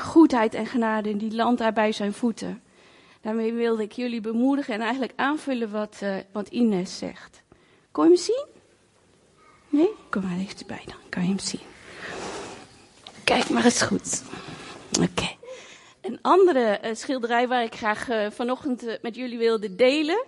[0.00, 2.62] goedheid en genade in die land daar bij zijn voeten.
[3.26, 7.42] Daarmee wilde ik jullie bemoedigen en eigenlijk aanvullen wat, uh, wat Ines zegt.
[7.90, 8.46] Kon je hem zien?
[9.68, 9.90] Nee?
[10.10, 11.60] Kom maar even erbij dan, kan je hem zien.
[13.24, 14.22] Kijk maar eens goed.
[15.00, 15.34] Oké.
[16.00, 20.24] Een andere uh, schilderij waar ik graag uh, vanochtend met jullie wilde delen.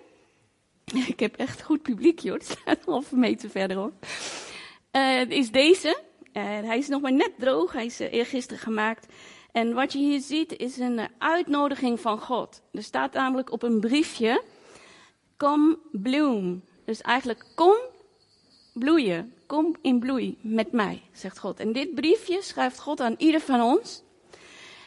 [1.07, 2.41] Ik heb echt goed publiek, joh.
[2.65, 3.93] Het een meter verderop.
[5.29, 5.99] is deze.
[6.33, 7.73] hij is nog maar net droog.
[7.73, 9.07] Hij is eergisteren gemaakt.
[9.59, 12.63] En wat je hier ziet is een uitnodiging van God.
[12.73, 14.43] Er staat namelijk op een briefje:
[15.37, 16.63] Kom bloom.
[16.85, 17.75] Dus eigenlijk kom
[18.73, 19.35] bloeien.
[19.47, 21.61] Kom in bloei met mij, zegt God.
[21.61, 24.03] En dit briefje schrijft God aan ieder van ons.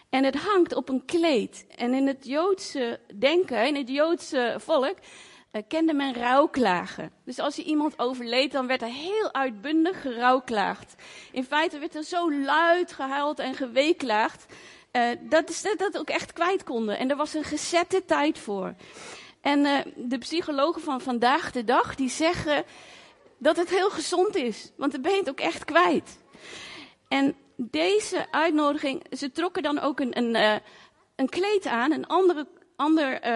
[0.09, 1.65] En het hangt op een kleed.
[1.75, 4.95] En in het Joodse denken, in het Joodse volk,
[5.51, 7.11] uh, kende men rouwklagen.
[7.25, 10.95] Dus als er iemand overleed, dan werd er heel uitbundig gerouwklaagd.
[11.31, 14.45] In feite werd er zo luid gehuild en geweeklaagd,
[14.91, 16.97] uh, dat ze dat ook echt kwijt konden.
[16.97, 18.75] En er was een gezette tijd voor.
[19.41, 22.63] En uh, de psychologen van vandaag de dag, die zeggen
[23.37, 24.71] dat het heel gezond is.
[24.77, 26.19] Want dan ben je het ook echt kwijt.
[27.07, 30.61] En deze uitnodiging, ze trokken dan ook een, een,
[31.15, 33.27] een kleed aan, een andere, ander...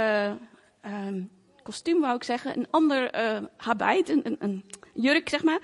[0.86, 1.35] Um,
[1.66, 4.64] kostuum wou ik zeggen, een ander uh, habit, een, een, een,
[4.94, 5.60] jurk zeg maar.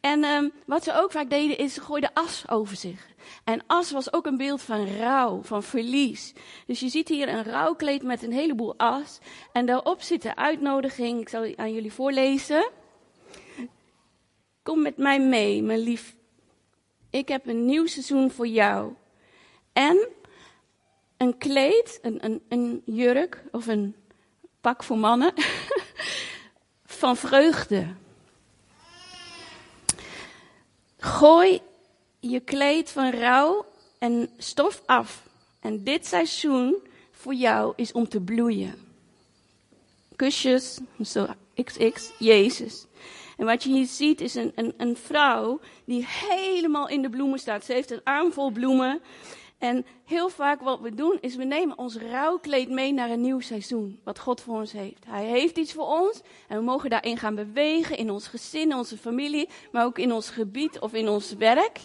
[0.00, 3.08] En um, wat ze ook vaak deden is ze gooiden as over zich.
[3.44, 6.32] En as was ook een beeld van rouw, van verlies.
[6.66, 9.18] Dus je ziet hier een rouwkleed met een heleboel as.
[9.52, 12.70] En daarop zit de uitnodiging, ik zal aan jullie voorlezen.
[14.62, 16.16] Kom met mij mee, mijn lief.
[17.10, 18.94] Ik heb een nieuw seizoen voor jou.
[19.72, 20.08] En
[21.16, 23.94] een kleed, een, een, een jurk of een
[24.60, 25.32] pak voor mannen,
[27.00, 27.86] van vreugde.
[30.98, 31.60] Gooi
[32.20, 33.66] je kleed van rouw
[33.98, 35.22] en stof af.
[35.60, 36.76] En dit seizoen
[37.10, 38.74] voor jou is om te bloeien.
[40.16, 42.86] Kusjes, zo XX, Jezus.
[43.36, 47.38] En wat je hier ziet is een, een, een vrouw die helemaal in de bloemen
[47.38, 47.64] staat.
[47.64, 49.00] Ze heeft een arm vol bloemen.
[49.60, 53.40] En heel vaak wat we doen is we nemen ons rouwkleed mee naar een nieuw
[53.40, 54.00] seizoen.
[54.04, 55.04] Wat God voor ons heeft.
[55.06, 58.74] Hij heeft iets voor ons en we mogen daarin gaan bewegen in ons gezin, in
[58.74, 61.78] onze familie, maar ook in ons gebied of in ons werk.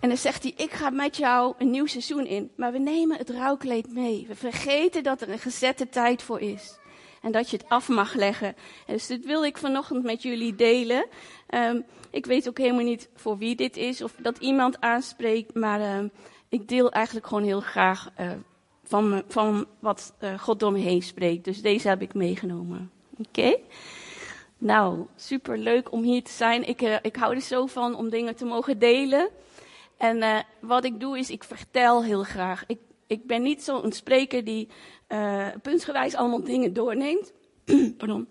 [0.00, 2.50] En dan zegt hij, ik ga met jou een nieuw seizoen in.
[2.56, 4.24] Maar we nemen het rouwkleed mee.
[4.28, 6.78] We vergeten dat er een gezette tijd voor is.
[7.22, 8.56] En dat je het af mag leggen.
[8.86, 11.06] En dus dit wil ik vanochtend met jullie delen.
[11.54, 15.54] Um, ik weet ook helemaal niet voor wie dit is of dat iemand aanspreekt.
[15.54, 16.10] Maar um,
[16.48, 18.30] ik deel eigenlijk gewoon heel graag uh,
[18.84, 21.44] van, van wat uh, God door me heen spreekt.
[21.44, 22.90] Dus deze heb ik meegenomen.
[23.18, 23.56] Oké?
[24.58, 26.68] Nou, super leuk om hier te zijn.
[26.68, 29.28] Ik, uh, ik hou er zo van om dingen te mogen delen.
[29.96, 32.64] En wat ik doe is, ik vertel heel graag.
[32.66, 34.68] Ik, ik ben niet zo'n spreker die
[35.62, 37.32] puntsgewijs allemaal dingen doorneemt.
[37.98, 38.28] Pardon.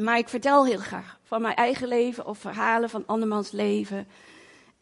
[0.00, 4.06] Maar ik vertel heel graag van mijn eigen leven of verhalen van andermans leven.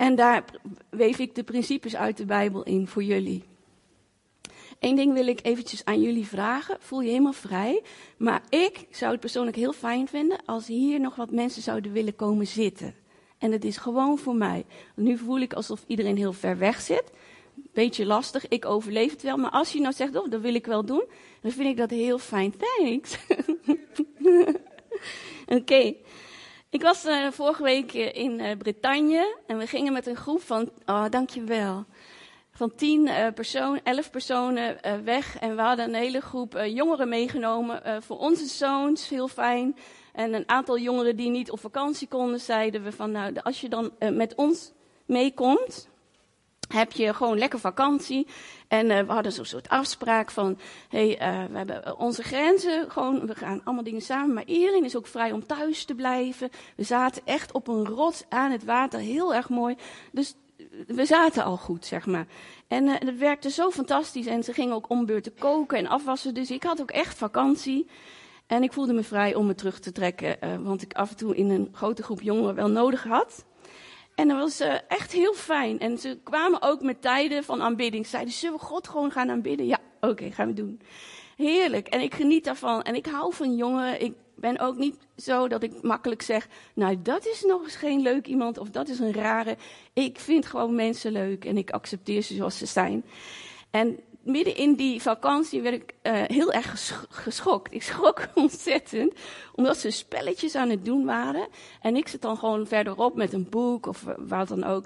[0.03, 0.45] En daar
[0.91, 3.45] weef ik de principes uit de Bijbel in voor jullie.
[4.79, 6.77] Eén ding wil ik eventjes aan jullie vragen.
[6.81, 7.83] Voel je helemaal vrij.
[8.17, 12.17] Maar ik zou het persoonlijk heel fijn vinden als hier nog wat mensen zouden willen
[12.17, 12.95] komen zitten.
[13.39, 14.65] En het is gewoon voor mij.
[14.95, 17.11] Nu voel ik alsof iedereen heel ver weg zit.
[17.55, 19.37] Beetje lastig, ik overleef het wel.
[19.37, 21.05] Maar als je nou zegt, oh, dat wil ik wel doen,
[21.41, 22.55] dan vind ik dat heel fijn.
[22.57, 23.19] Thanks.
[25.59, 25.95] Oké.
[26.73, 30.71] Ik was uh, vorige week in uh, Bretagne en we gingen met een groep van,
[30.87, 31.85] oh dankjewel,
[32.51, 35.39] van tien uh, elf personen weg.
[35.39, 39.77] En we hadden een hele groep jongeren meegenomen voor onze zoons, heel fijn.
[40.13, 43.69] En een aantal jongeren die niet op vakantie konden, zeiden we van, nou als je
[43.69, 44.73] dan met ons
[45.07, 45.89] meekomt,
[46.73, 48.27] heb je gewoon lekker vakantie.
[48.69, 53.27] En uh, we hadden zo'n soort afspraak van, hey, uh, we hebben onze grenzen, gewoon,
[53.27, 56.51] we gaan allemaal dingen samen, maar iedereen is ook vrij om thuis te blijven.
[56.77, 59.77] We zaten echt op een rots aan het water, heel erg mooi.
[60.13, 60.35] Dus
[60.87, 62.27] we zaten al goed, zeg maar.
[62.69, 66.51] En het werkte zo fantastisch en ze gingen ook om te koken en afwassen, dus
[66.51, 67.87] ik had ook echt vakantie.
[68.47, 71.37] En ik voelde me vrij om me terug te trekken, want ik af en toe
[71.37, 73.45] in een grote groep jongeren wel nodig had.
[74.23, 75.79] En dat was uh, echt heel fijn.
[75.79, 78.07] En ze kwamen ook met tijden van aanbidding.
[78.07, 79.67] Zeiden, zullen we God gewoon gaan aanbidden?
[79.67, 80.81] Ja, oké, gaan we doen.
[81.37, 81.89] Heerlijk.
[81.89, 82.83] En ik geniet daarvan.
[82.83, 84.03] En ik hou van jongeren.
[84.03, 88.01] Ik ben ook niet zo dat ik makkelijk zeg, nou dat is nog eens geen
[88.01, 89.57] leuk iemand of dat is een rare.
[89.93, 93.05] Ik vind gewoon mensen leuk en ik accepteer ze zoals ze zijn.
[93.71, 97.75] En midden in die vakantie werd ik uh, heel erg geschokt.
[97.75, 99.15] Ik schrok ontzettend,
[99.55, 101.49] omdat ze spelletjes aan het doen waren.
[101.81, 104.85] En ik zit dan gewoon verderop met een boek of wat dan ook.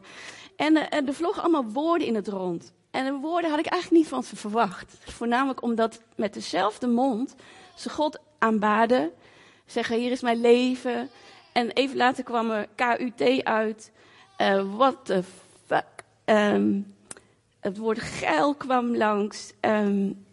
[0.56, 2.73] En uh, er vlogen allemaal woorden in het rond.
[2.91, 4.97] en de woorden had ik eigenlijk niet van ze verwacht.
[5.00, 7.35] Voornamelijk omdat met dezelfde mond
[7.75, 9.11] ze God aanbaden.
[9.67, 11.11] Zeggen, hier is mijn leven.
[11.53, 13.93] En even later kwam er KUT uit.
[14.38, 15.23] Uh, what the
[15.67, 15.85] fuck.
[16.25, 16.95] Um,
[17.66, 19.52] het woord geil kwam langs.
[19.60, 20.24] Um,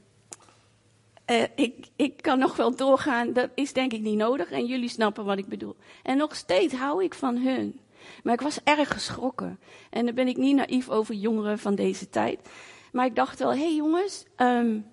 [1.31, 3.33] uh, ik, ik kan nog wel doorgaan.
[3.33, 4.51] Dat is denk ik niet nodig.
[4.51, 5.75] En jullie snappen wat ik bedoel.
[6.03, 7.79] En nog steeds hou ik van hun.
[8.23, 9.59] Maar ik was erg geschrokken.
[9.89, 12.49] En dan ben ik niet naïef over jongeren van deze tijd.
[12.91, 14.85] Maar ik dacht wel, hé hey jongens, um,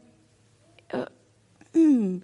[0.94, 1.02] uh,
[1.72, 2.22] mm.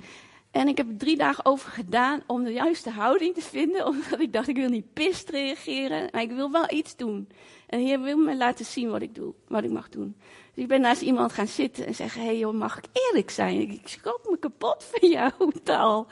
[0.50, 3.86] En ik heb er drie dagen over gedaan om de juiste houding te vinden.
[3.90, 7.28] Omdat ik dacht, ik wil niet pist reageren, maar ik wil wel iets doen.
[7.66, 10.16] En hier wil me laten zien wat ik doe, wat ik mag doen.
[10.54, 13.30] Dus ik ben naast iemand gaan zitten en zeggen, hé hey joh, mag ik eerlijk
[13.30, 13.60] zijn?
[13.60, 16.06] Ik schrok me kapot van jouw taal.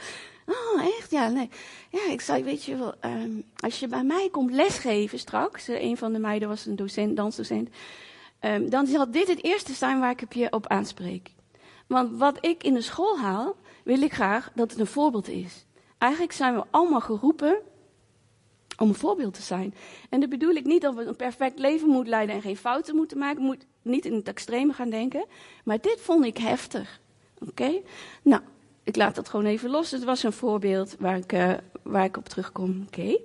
[0.46, 1.10] Oh, echt?
[1.10, 1.48] Ja, nee.
[1.90, 5.82] Ja, ik zei, weet je wel, um, als je bij mij komt lesgeven straks, uh,
[5.82, 7.68] een van de meiden was een docent, dansdocent,
[8.40, 11.30] um, dan zal dit het eerste zijn waar ik op je op aanspreek.
[11.86, 15.66] Want wat ik in de school haal, wil ik graag dat het een voorbeeld is.
[15.98, 17.58] Eigenlijk zijn we allemaal geroepen
[18.79, 19.75] om een voorbeeld te zijn.
[20.11, 22.97] En dat bedoel ik niet dat we een perfect leven moeten leiden en geen fouten
[22.97, 23.43] moeten maken.
[23.43, 25.25] Moet niet in het extreme gaan denken.
[25.65, 27.00] Maar dit vond ik heftig.
[27.49, 27.81] Oké?
[28.23, 28.43] Nou,
[28.85, 29.91] ik laat dat gewoon even los.
[29.91, 32.85] Het was een voorbeeld waar ik, uh, waar ik op terugkom.
[32.87, 33.19] Oké?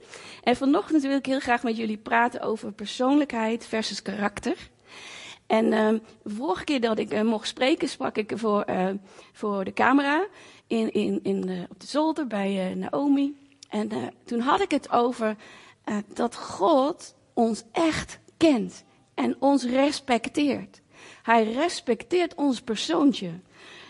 [0.44, 4.69] En vanochtend wil ik heel graag met jullie praten over persoonlijkheid versus karakter.
[5.48, 8.90] En de vorige keer dat ik uh, mocht spreken, sprak ik voor, uh,
[9.34, 10.25] voor de camera
[10.68, 13.49] in, in, in, op de zolder bij Naomi.
[13.69, 15.36] En toen had ik het over
[16.13, 18.83] dat God ons echt kent
[19.13, 20.81] en ons respecteert.
[21.24, 23.31] Hij respecteert ons persoontje.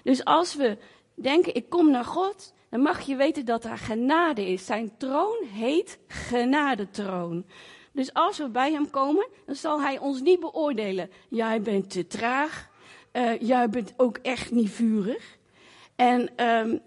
[0.03, 0.77] Dus als we
[1.15, 4.65] denken, ik kom naar God, dan mag je weten dat er genade is.
[4.65, 7.45] Zijn troon heet genadetroon.
[7.91, 11.09] Dus als we bij hem komen, dan zal hij ons niet beoordelen.
[11.29, 12.69] Jij bent te traag.
[13.13, 15.37] Uh, jij bent ook echt niet vurig.
[15.95, 16.81] En um,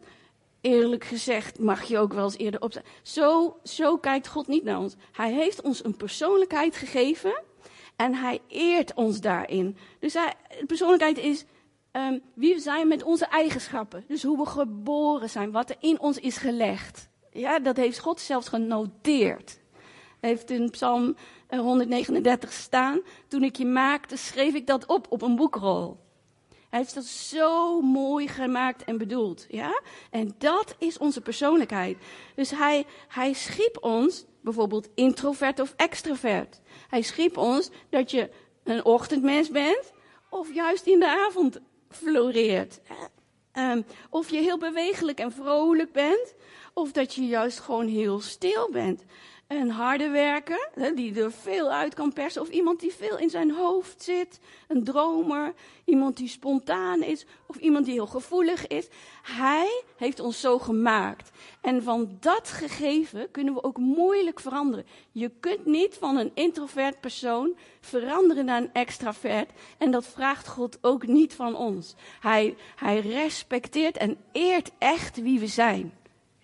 [0.62, 2.84] eerlijk gezegd mag je ook wel eens eerder opstaan.
[3.02, 4.94] Zo, zo kijkt God niet naar ons.
[5.12, 7.42] Hij heeft ons een persoonlijkheid gegeven.
[7.96, 9.76] En hij eert ons daarin.
[9.98, 10.34] Dus hij,
[10.66, 11.44] persoonlijkheid is
[11.92, 14.04] um, wie we zijn met onze eigenschappen.
[14.08, 17.08] Dus hoe we geboren zijn, wat er in ons is gelegd.
[17.30, 19.60] Ja, dat heeft God zelfs genoteerd
[20.22, 21.14] heeft in Psalm
[21.48, 23.00] 139 eh, staan.
[23.28, 25.96] Toen ik je maakte, schreef ik dat op op een boekrol.
[26.72, 29.46] Hij heeft dat zo mooi gemaakt en bedoeld.
[29.48, 29.80] Ja?
[30.10, 31.98] En dat is onze persoonlijkheid.
[32.34, 36.60] Dus hij, hij schiep ons, bijvoorbeeld introvert of extrovert.
[36.88, 38.30] Hij schiep ons dat je
[38.64, 39.92] een ochtendmens bent,
[40.30, 42.80] of juist in de avond floreert.
[43.52, 46.34] Um, of je heel bewegelijk en vrolijk bent,
[46.74, 49.04] of dat je juist gewoon heel stil bent
[49.56, 53.50] een harde werker, die er veel uit kan persen, of iemand die veel in zijn
[53.50, 55.54] hoofd zit, een dromer,
[55.84, 58.88] iemand die spontaan is, of iemand die heel gevoelig is.
[59.22, 61.30] Hij heeft ons zo gemaakt.
[61.60, 64.86] En van dat gegeven kunnen we ook moeilijk veranderen.
[65.12, 69.50] Je kunt niet van een introvert persoon veranderen naar een extravert.
[69.78, 71.94] En dat vraagt God ook niet van ons.
[72.20, 75.92] Hij, hij respecteert en eert echt wie we zijn.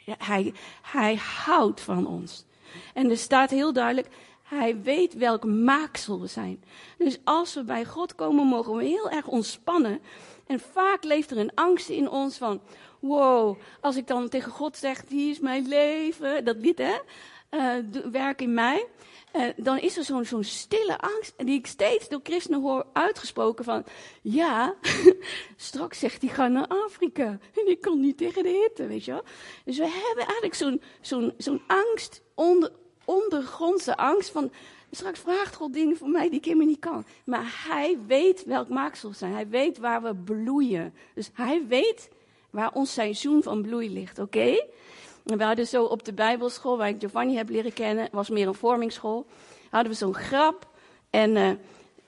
[0.05, 0.53] Hij,
[0.83, 2.47] hij houdt van ons.
[2.95, 4.09] En er staat heel duidelijk,
[4.43, 6.65] hij weet welk maaksel we zijn.
[6.99, 10.01] Dus als we bij God komen, mogen we heel erg ontspannen.
[10.47, 12.61] En vaak leeft er een angst in ons van,
[13.01, 16.97] wow, als ik dan tegen God zeg, die is mijn leven, dat lied hè,
[17.51, 18.87] uh, werk in mij.
[19.37, 23.65] Uh, dan is er zo'n zo'n stille angst, die ik steeds door christenen hoor uitgesproken
[23.65, 23.85] van,
[24.23, 24.75] ja,
[25.57, 27.39] straks zegt hij, ga naar Afrika.
[27.55, 29.25] En ik kan niet tegen de hitte, weet je wel.
[29.65, 30.83] Dus we hebben eigenlijk
[31.39, 32.73] zo'n angst onder,
[33.05, 34.53] ondergrondse angst van,
[34.91, 37.05] straks vraagt God dingen voor mij die ik helemaal niet kan.
[37.25, 39.33] Maar hij weet welk maaksel zijn.
[39.33, 40.95] Hij weet waar we bloeien.
[41.15, 42.11] Dus hij weet
[42.51, 44.67] waar ons seizoen van bloei ligt, oké?
[45.29, 48.47] En we hadden zo op de bijbelschool, waar ik Giovanni heb leren kennen, was meer
[48.47, 49.27] een vormingsschool,
[49.71, 50.67] hadden we zo'n grap.
[51.11, 51.51] En uh,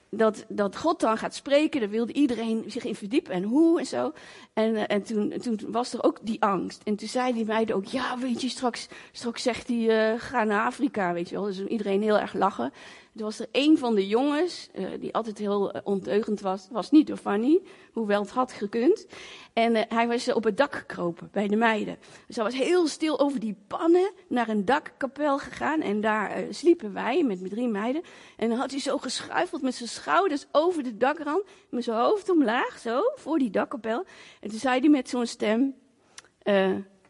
[0.09, 3.85] dat, dat God dan gaat spreken, daar wilde iedereen zich in verdiepen en hoe en
[3.85, 4.11] zo.
[4.53, 6.81] En, uh, en toen, toen was er ook die angst.
[6.83, 10.43] En toen zei die meiden ook, ja, weet je, straks, straks zegt hij, uh, ga
[10.43, 11.43] naar Afrika, weet je wel.
[11.43, 12.73] Dus iedereen heel erg lachen.
[13.15, 16.91] Er was er een van de jongens, uh, die altijd heel uh, ondeugend was, was
[16.91, 19.07] niet door Fanny, hoewel het had gekund.
[19.53, 21.97] En uh, hij was op het dak gekropen bij de meiden.
[22.27, 25.81] Dus hij was heel stil over die pannen naar een dakkapel gegaan.
[25.81, 28.01] En daar sliepen wij met mijn drie meiden.
[28.37, 32.29] En dan had hij zo geschuifeld met zijn schouders over de dakrand, met zijn hoofd
[32.29, 34.05] omlaag, zo, voor die dakkapel.
[34.39, 35.75] En toen zei hij met zo'n stem,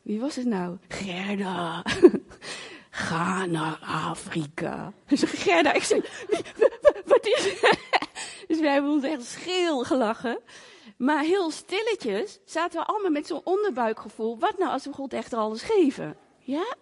[0.01, 0.77] wie was het nou?
[0.87, 1.83] Gerda.
[2.93, 4.93] Ga naar Afrika.
[5.43, 6.01] Gerda, ik zei,
[7.11, 7.53] wat is
[8.47, 10.39] Dus wij hebben ons echt scheel gelachen.
[10.97, 14.39] Maar heel stilletjes zaten we allemaal met zo'n onderbuikgevoel.
[14.39, 16.17] Wat nou als we God echt alles geven?
[16.39, 16.75] Ja?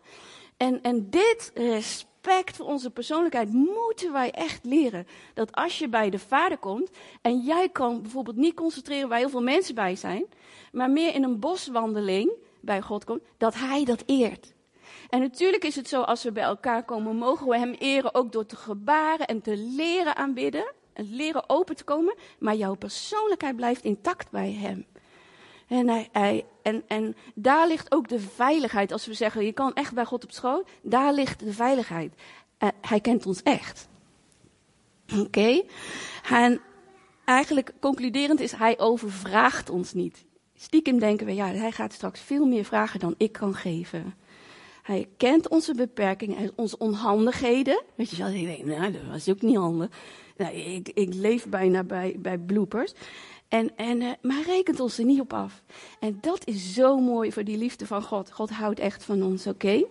[0.57, 5.07] En, en dit respect voor onze persoonlijkheid moeten wij echt leren.
[5.33, 6.89] Dat als je bij de Vader komt
[7.21, 10.25] en jij kan bijvoorbeeld niet concentreren waar heel veel mensen bij zijn,
[10.71, 14.53] maar meer in een boswandeling bij God komt, dat Hij dat eert.
[15.09, 18.31] En natuurlijk is het zo, als we bij elkaar komen, mogen we Hem eren ook
[18.31, 20.73] door te gebaren en te leren aanbidden.
[20.93, 24.85] En leren open te komen, maar jouw persoonlijkheid blijft intact bij Hem.
[25.67, 28.91] En, hij, en, en daar ligt ook de veiligheid.
[28.91, 32.13] Als we zeggen, je kan echt bij God op schoot, daar ligt de veiligheid.
[32.59, 33.87] Uh, hij kent ons echt.
[35.25, 35.63] Oké?
[36.29, 36.61] En
[37.25, 40.25] eigenlijk concluderend is, hij overvraagt ons niet.
[40.55, 44.13] Stiekem denken we, ja, hij gaat straks veel meer vragen dan ik kan geven.
[44.83, 47.83] Hij kent onze beperkingen, onze onhandigheden.
[47.95, 49.89] Weet je wel, ik nou, dat was ook niet handig.
[50.37, 52.93] Nou, ik, ik leef bijna bij, bij bloopers.
[53.47, 55.63] En, en, uh, maar hij rekent ons er niet op af.
[55.99, 58.31] En dat is zo mooi voor die liefde van God.
[58.31, 59.83] God houdt echt van ons, oké?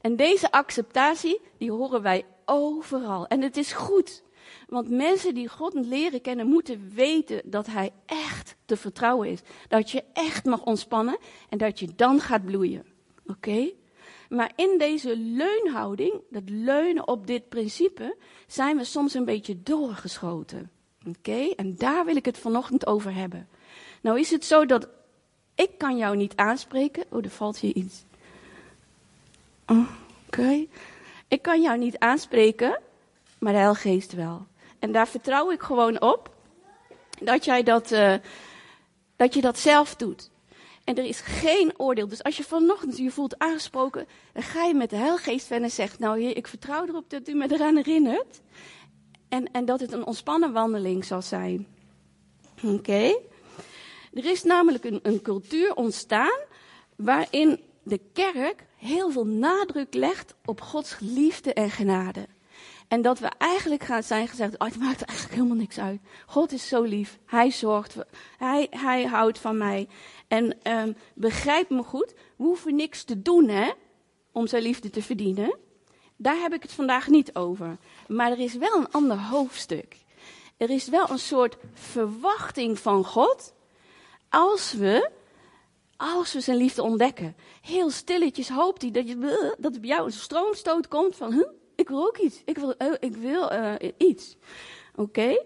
[0.00, 3.26] En deze acceptatie, die horen wij overal.
[3.26, 4.22] En het is goed.
[4.68, 9.40] Want mensen die God leren kennen, moeten weten dat Hij echt te vertrouwen is.
[9.68, 12.86] Dat je echt mag ontspannen en dat je dan gaat bloeien.
[13.26, 13.70] Oké?
[14.30, 20.70] Maar in deze leunhouding, dat leunen op dit principe, zijn we soms een beetje doorgeschoten.
[21.08, 23.48] Oké, en daar wil ik het vanochtend over hebben.
[24.00, 24.88] Nou is het zo dat
[25.54, 27.04] ik kan jou niet aanspreken.
[27.08, 28.04] Oh, er valt hier iets.
[29.66, 30.66] Oké.
[31.28, 32.80] Ik kan jou niet aanspreken,
[33.38, 34.46] maar de Heilige wel.
[34.78, 36.34] En daar vertrouw ik gewoon op
[37.20, 38.14] dat jij dat, uh,
[39.16, 40.29] dat je dat zelf doet.
[40.90, 42.08] En er is geen oordeel.
[42.08, 45.70] Dus als je vanochtend je voelt aangesproken, dan ga je met de Heilige verder en
[45.70, 48.40] zegt, nou heer, ik vertrouw erop dat u me eraan herinnert.
[49.28, 51.66] En, en dat het een ontspannen wandeling zal zijn.
[52.62, 53.18] Oké?
[54.12, 56.38] Er is namelijk een, een cultuur ontstaan
[56.96, 62.26] waarin de kerk heel veel nadruk legt op Gods liefde en genade.
[62.90, 66.00] En dat we eigenlijk gaan zijn gezegd, oh, het maakt eigenlijk helemaal niks uit.
[66.26, 67.18] God is zo lief.
[67.26, 67.96] Hij zorgt,
[68.38, 69.88] hij, hij houdt van mij.
[70.28, 73.70] En um, begrijp me goed, we hoeven niks te doen hè,
[74.32, 75.56] om zijn liefde te verdienen.
[76.16, 77.76] Daar heb ik het vandaag niet over.
[78.08, 79.96] Maar er is wel een ander hoofdstuk.
[80.56, 83.54] Er is wel een soort verwachting van God
[84.28, 85.10] als we,
[85.96, 87.36] als we zijn liefde ontdekken.
[87.62, 91.48] Heel stilletjes hoopt hij dat, je, dat bij jou een stroomstoot komt van, huh,
[91.80, 92.42] ik wil ook iets.
[92.44, 94.36] Ik wil, uh, ik wil uh, iets.
[94.94, 95.42] Oké?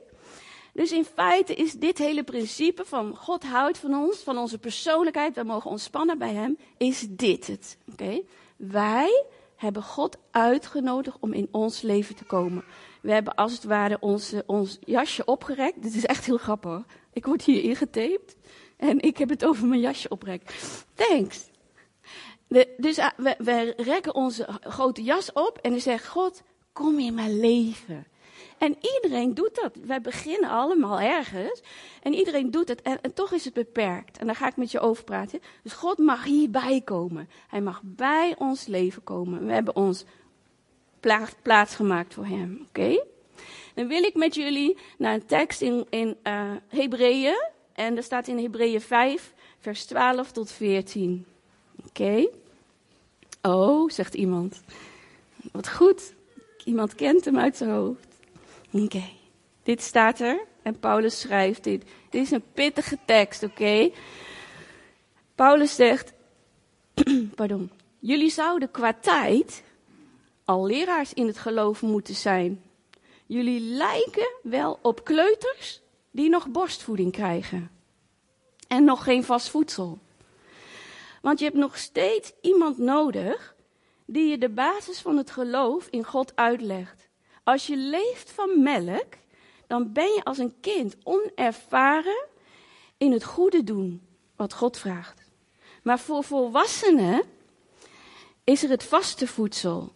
[0.72, 5.34] Dus in feite is dit hele principe van God houdt van ons, van onze persoonlijkheid,
[5.34, 7.78] we mogen ontspannen bij Hem, is dit het.
[7.92, 8.22] Oké?
[8.56, 9.24] Wij
[9.56, 12.64] hebben God uitgenodigd om in ons leven te komen.
[13.02, 15.82] We hebben als het ware ons, ons jasje opgerekt.
[15.82, 16.82] Dit is echt heel grappig.
[17.12, 18.36] Ik word hier ingetaped
[18.76, 20.54] en ik heb het over mijn jasje oprekt.
[20.94, 21.52] Thanks.
[22.48, 26.98] De, dus uh, we, we rekken onze grote jas op en dan zegt God, kom
[26.98, 28.06] in mijn leven.
[28.58, 29.76] En iedereen doet dat.
[29.84, 31.62] Wij beginnen allemaal ergens.
[32.02, 32.82] En iedereen doet het.
[32.82, 34.18] En, toch is het beperkt.
[34.18, 35.40] En daar ga ik met je over praten.
[35.62, 37.28] Dus God mag hierbij komen.
[37.48, 39.46] Hij mag bij ons leven komen.
[39.46, 40.04] We hebben ons
[41.42, 42.64] plaats, gemaakt voor hem.
[42.68, 43.04] Oké?
[43.74, 47.48] Dan wil ik met jullie naar een tekst in, in uh, Hebreeën.
[47.72, 51.26] En dat staat in Hebreeën 5, vers 12 tot 14.
[51.94, 52.28] Oké?
[53.42, 54.62] Oh, zegt iemand.
[55.52, 56.14] Wat goed.
[56.64, 58.06] Iemand kent hem uit zijn hoofd.
[58.70, 59.04] Oké,
[59.62, 61.84] dit staat er en Paulus schrijft dit.
[62.10, 63.90] Dit is een pittige tekst, oké?
[65.34, 66.12] Paulus zegt,
[67.34, 69.62] pardon, jullie zouden qua tijd
[70.44, 72.62] al leraars in het geloof moeten zijn.
[73.26, 77.70] Jullie lijken wel op kleuters die nog borstvoeding krijgen
[78.68, 79.98] en nog geen vast voedsel.
[81.25, 83.54] Want je hebt nog steeds iemand nodig
[84.07, 87.09] die je de basis van het geloof in God uitlegt.
[87.45, 89.14] Als je leeft van melk,
[89.66, 92.26] dan ben je als een kind onervaren
[92.97, 95.31] in het goede doen wat God vraagt.
[95.83, 97.23] Maar voor volwassenen
[98.45, 99.93] is er het vaste voedsel.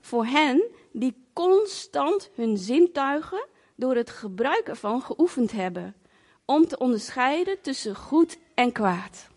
[0.00, 5.94] Voor hen die constant hun zintuigen door het gebruik ervan geoefend hebben.
[6.44, 9.34] Om te onderscheiden tussen goed en kwaad.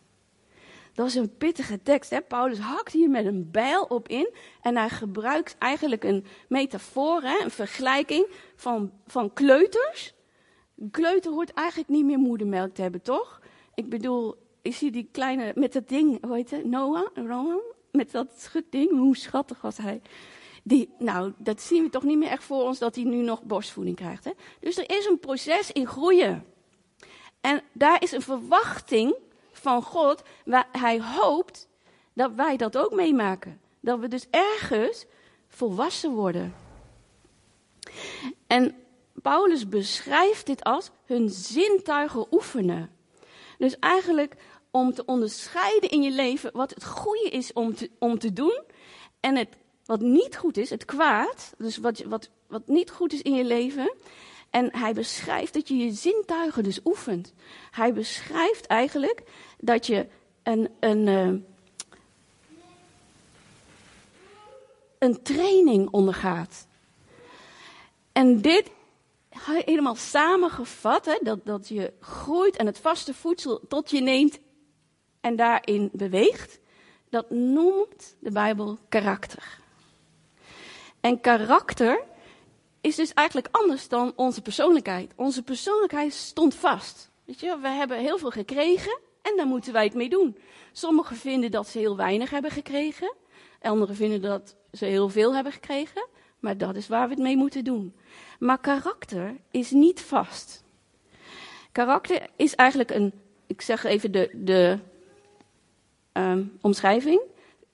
[1.00, 2.10] Dat is een pittige tekst.
[2.10, 2.22] Hè?
[2.22, 4.30] Paulus hakt hier met een bijl op in.
[4.62, 7.44] En hij gebruikt eigenlijk een metafoor, hè?
[7.44, 10.14] een vergelijking van, van kleuters.
[10.78, 13.42] Een kleuter hoort eigenlijk niet meer moedermelk te hebben, toch?
[13.74, 16.66] Ik bedoel, ik zie die kleine, met dat ding, hoe heet het?
[16.66, 17.58] Noah?
[17.92, 20.02] Met dat schutding, hoe schattig was hij.
[20.64, 23.44] die, nou, dat zien we toch niet meer echt voor ons dat hij nu nog
[23.44, 24.24] borstvoeding krijgt.
[24.24, 24.32] Hè?
[24.60, 26.46] Dus er is een proces in groeien.
[27.42, 29.16] En daar is een verwachting
[29.60, 31.68] van God waar hij hoopt
[32.14, 33.62] dat wij dat ook meemaken.
[33.80, 35.06] Dat we dus ergens
[35.48, 36.56] volwassen worden.
[38.48, 38.76] En
[39.22, 42.90] Paulus beschrijft dit als hun zintuigen oefenen.
[43.58, 44.36] Dus eigenlijk
[44.72, 48.64] om te onderscheiden in je leven wat het goede is om te, om te doen
[49.20, 49.50] en het,
[49.86, 53.44] wat niet goed is, het kwaad, dus wat, wat, wat niet goed is in je
[53.44, 53.94] leven.
[54.50, 57.34] En hij beschrijft dat je je zintuigen dus oefent.
[57.72, 59.24] Hij beschrijft eigenlijk
[59.60, 60.08] dat je
[60.44, 61.42] een, een, uh,
[64.98, 66.68] een training ondergaat.
[68.12, 68.72] En dit
[69.30, 74.40] helemaal samengevat, hè, dat, dat je groeit en het vaste voedsel tot je neemt
[75.22, 76.60] en daarin beweegt,
[77.10, 79.60] dat noemt de Bijbel karakter.
[81.00, 82.04] En karakter
[82.82, 85.12] is dus eigenlijk anders dan onze persoonlijkheid.
[85.16, 87.10] Onze persoonlijkheid stond vast.
[87.26, 90.38] Weet je, we hebben heel veel gekregen en daar moeten wij het mee doen.
[90.72, 93.14] Sommigen vinden dat ze heel weinig hebben gekregen.
[93.62, 96.08] Anderen vinden dat ze heel veel hebben gekregen.
[96.40, 97.96] Maar dat is waar we het mee moeten doen.
[98.40, 100.64] Maar karakter is niet vast.
[101.72, 103.14] Karakter is eigenlijk een,
[103.48, 104.80] ik zeg even de, de
[106.14, 107.22] um, omschrijving.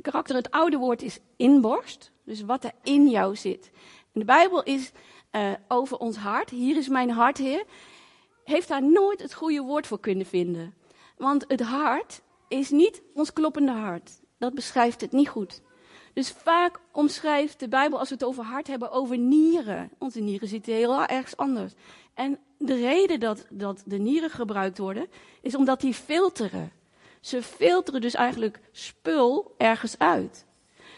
[0.02, 2.12] Karakter, het oude woord is inborst.
[2.24, 3.72] Dus wat er in jou zit.
[4.12, 4.92] De Bijbel is
[5.32, 6.50] uh, over ons hart.
[6.50, 7.64] Hier is mijn hart, Heer.
[8.44, 10.74] Heeft daar nooit het goede woord voor kunnen vinden.
[11.18, 14.12] Want het hart is niet ons kloppende hart.
[14.38, 15.62] Dat beschrijft het niet goed.
[16.14, 19.92] Dus vaak omschrijft de Bijbel, als we het over hart hebben, over nieren.
[19.98, 21.74] Onze nieren zitten heel ergens anders.
[22.14, 25.08] En de reden dat, dat de nieren gebruikt worden,
[25.42, 26.72] is omdat die filteren.
[27.20, 30.46] Ze filteren dus eigenlijk spul ergens uit.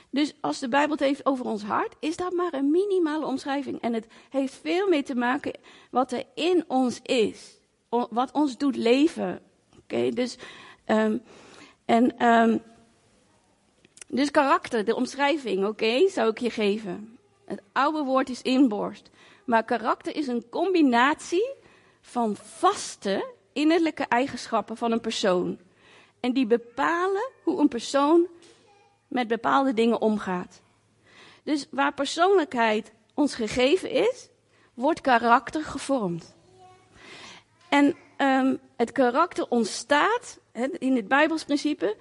[0.10, 3.82] Dus als de Bijbel het heeft over ons hart, is dat maar een minimale omschrijving.
[3.82, 5.54] En het heeft veel mee te maken
[5.92, 7.60] wat er in ons is.
[7.90, 9.42] Wat ons doet leven.
[9.88, 10.38] Oké, dus.
[10.86, 11.22] Um,
[11.86, 12.25] en.
[12.27, 12.62] Um,
[14.07, 17.18] dus karakter, de omschrijving, oké, zou ik je geven.
[17.46, 19.09] Het oude woord is inborst.
[19.46, 21.55] Maar karakter is een combinatie
[22.01, 25.59] van vaste innerlijke eigenschappen van een persoon.
[26.20, 28.27] En die bepalen hoe een persoon
[29.07, 30.62] met bepaalde dingen omgaat.
[31.44, 34.29] Dus waar persoonlijkheid ons gegeven is,
[34.74, 36.35] wordt karakter gevormd.
[37.70, 40.40] En um, het karakter ontstaat
[40.77, 41.96] in het Bijbels principe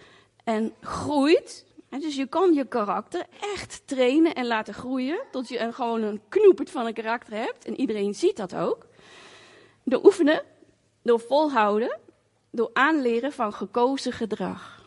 [0.44, 1.66] en groeit
[2.00, 5.20] dus je kan je karakter echt trainen en laten groeien.
[5.30, 7.64] Tot je een, gewoon een knoepert van een karakter hebt.
[7.64, 8.86] En iedereen ziet dat ook.
[9.82, 10.42] Door oefenen,
[11.02, 11.98] door volhouden,
[12.50, 14.84] door aanleren van gekozen gedrag.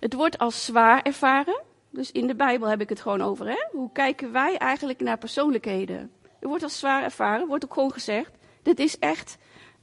[0.00, 1.62] Het wordt als zwaar ervaren.
[1.90, 3.46] Dus in de Bijbel heb ik het gewoon over.
[3.46, 3.66] Hè?
[3.70, 6.12] Hoe kijken wij eigenlijk naar persoonlijkheden?
[6.22, 8.32] Het wordt als zwaar ervaren, wordt ook gewoon gezegd.
[8.62, 9.36] Dit is echt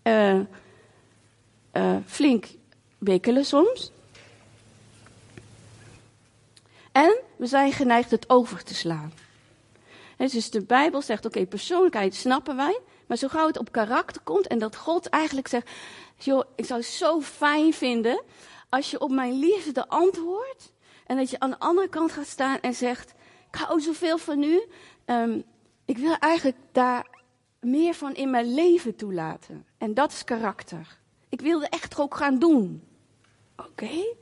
[0.04, 0.40] uh,
[1.74, 2.46] uh, flink
[2.98, 3.92] wikkelen soms.
[6.92, 9.14] En we zijn geneigd het over te slaan.
[10.18, 12.80] dus de Bijbel zegt, oké, persoonlijkheid snappen wij.
[13.08, 15.70] Maar zo gauw het op karakter komt en dat God eigenlijk zegt,
[16.18, 18.24] joh, ik zou het zo fijn vinden
[18.70, 20.74] als je op mijn liefde antwoordt.
[21.06, 23.14] En dat je aan de andere kant gaat staan en zegt,
[23.52, 24.62] ik hou zoveel van u.
[25.06, 25.44] Um,
[25.86, 27.17] ik wil eigenlijk daar
[27.60, 29.66] meer van in mijn leven toelaten.
[29.78, 30.98] En dat is karakter.
[31.30, 32.84] Ik wilde echt ook gaan doen.
[33.56, 34.16] Oké?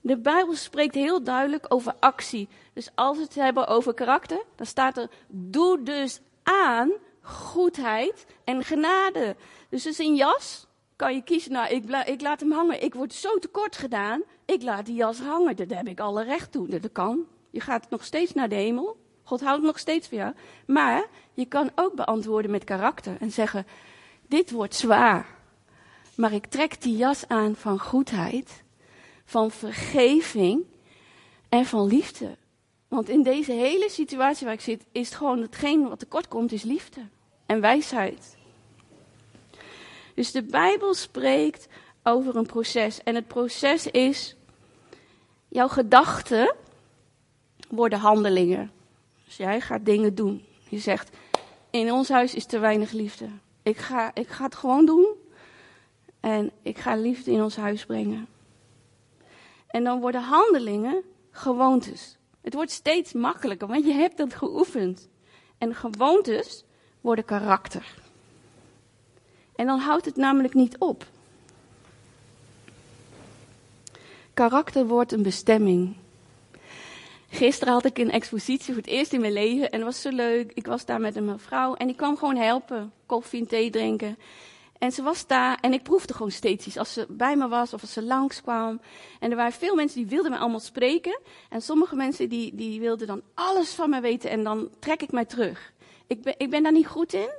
[0.00, 2.48] De Bijbel spreekt heel duidelijk over actie.
[2.72, 8.64] Dus als we het hebben over karakter, dan staat er: doe dus aan goedheid en
[8.64, 9.36] genade.
[9.68, 10.66] Dus is een jas.
[10.96, 12.82] Kan je kiezen, nou, ik, ik laat hem hangen.
[12.82, 14.22] Ik word zo tekort gedaan.
[14.44, 15.56] Ik laat die jas hangen.
[15.56, 16.68] Daar heb ik alle recht toe.
[16.68, 17.26] Dat kan.
[17.50, 18.96] Je gaat nog steeds naar de hemel.
[19.22, 20.34] God houdt nog steeds van jou.
[20.66, 23.66] Maar je kan ook beantwoorden met karakter en zeggen:
[24.28, 25.26] Dit wordt zwaar.
[26.14, 28.62] Maar ik trek die jas aan van goedheid
[29.24, 30.64] van vergeving
[31.48, 32.36] en van liefde.
[32.88, 36.52] Want in deze hele situatie waar ik zit, is het gewoon hetgeen wat tekort komt,
[36.52, 37.00] is liefde
[37.46, 38.36] en wijsheid.
[40.14, 41.68] Dus de Bijbel spreekt
[42.02, 43.02] over een proces.
[43.02, 44.36] En het proces is,
[45.48, 46.54] jouw gedachten
[47.68, 48.70] worden handelingen.
[49.24, 50.44] Dus jij gaat dingen doen.
[50.68, 51.16] Je zegt,
[51.72, 53.28] in ons huis is te weinig liefde.
[53.62, 55.06] Ik ga, ik ga het gewoon doen.
[56.20, 58.26] En ik ga liefde in ons huis brengen.
[59.66, 62.16] En dan worden handelingen gewoontes.
[62.40, 65.08] Het wordt steeds makkelijker, want je hebt dat geoefend.
[65.58, 66.64] En gewoontes
[67.00, 67.94] worden karakter.
[69.56, 71.06] En dan houdt het namelijk niet op.
[74.34, 75.96] Karakter wordt een bestemming.
[77.34, 80.10] Gisteren had ik een expositie voor het eerst in mijn leven en het was zo
[80.10, 80.52] leuk.
[80.54, 84.18] Ik was daar met een mevrouw en ik kwam gewoon helpen, koffie en thee drinken.
[84.78, 86.76] En ze was daar en ik proefde gewoon steeds iets.
[86.76, 88.80] Als ze bij me was of als ze langskwam.
[89.20, 91.20] En er waren veel mensen die wilden me allemaal spreken.
[91.48, 95.12] En sommige mensen die, die wilden dan alles van me weten en dan trek ik
[95.12, 95.72] mij terug.
[96.06, 97.30] Ik ben, ik ben daar niet goed in.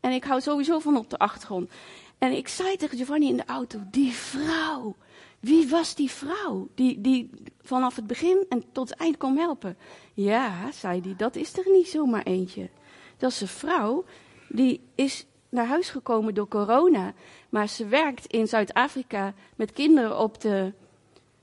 [0.00, 1.70] En ik hou sowieso van op de achtergrond.
[2.18, 4.96] En ik zei tegen Giovanni in de auto, die vrouw.
[5.42, 7.30] Wie was die vrouw die, die
[7.62, 9.76] vanaf het begin en tot het eind kon helpen?
[10.14, 12.68] Ja, zei hij, dat is er niet zomaar eentje.
[13.16, 14.04] Dat is een vrouw
[14.48, 17.12] die is naar huis gekomen door corona.
[17.48, 20.72] Maar ze werkt in Zuid-Afrika met kinderen op de,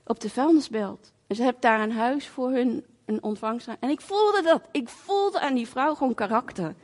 [0.06, 1.12] op de vuilnisbelt.
[1.26, 3.68] En ze heeft daar een huis voor hun, een ontvangst.
[3.80, 4.62] En ik voelde dat.
[4.72, 6.74] Ik voelde aan die vrouw gewoon karakter.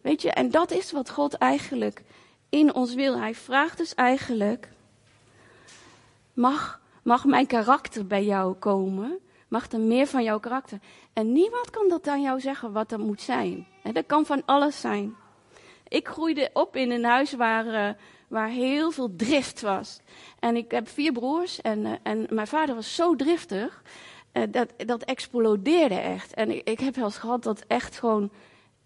[0.00, 2.02] Weet je, en dat is wat God eigenlijk
[2.48, 3.18] in ons wil.
[3.18, 4.68] Hij vraagt dus eigenlijk:
[6.34, 9.18] mag, mag mijn karakter bij jou komen?
[9.48, 10.78] Mag er meer van jouw karakter?
[11.12, 13.66] En niemand kan dat aan jou zeggen wat dat moet zijn.
[13.92, 15.14] Dat kan van alles zijn.
[15.88, 17.94] Ik groeide op in een huis waar, uh,
[18.28, 20.00] waar heel veel drift was.
[20.38, 23.82] En ik heb vier broers en, uh, en mijn vader was zo driftig.
[24.32, 26.34] Uh, dat, dat explodeerde echt.
[26.34, 28.30] En ik, ik heb wel eens gehad dat echt gewoon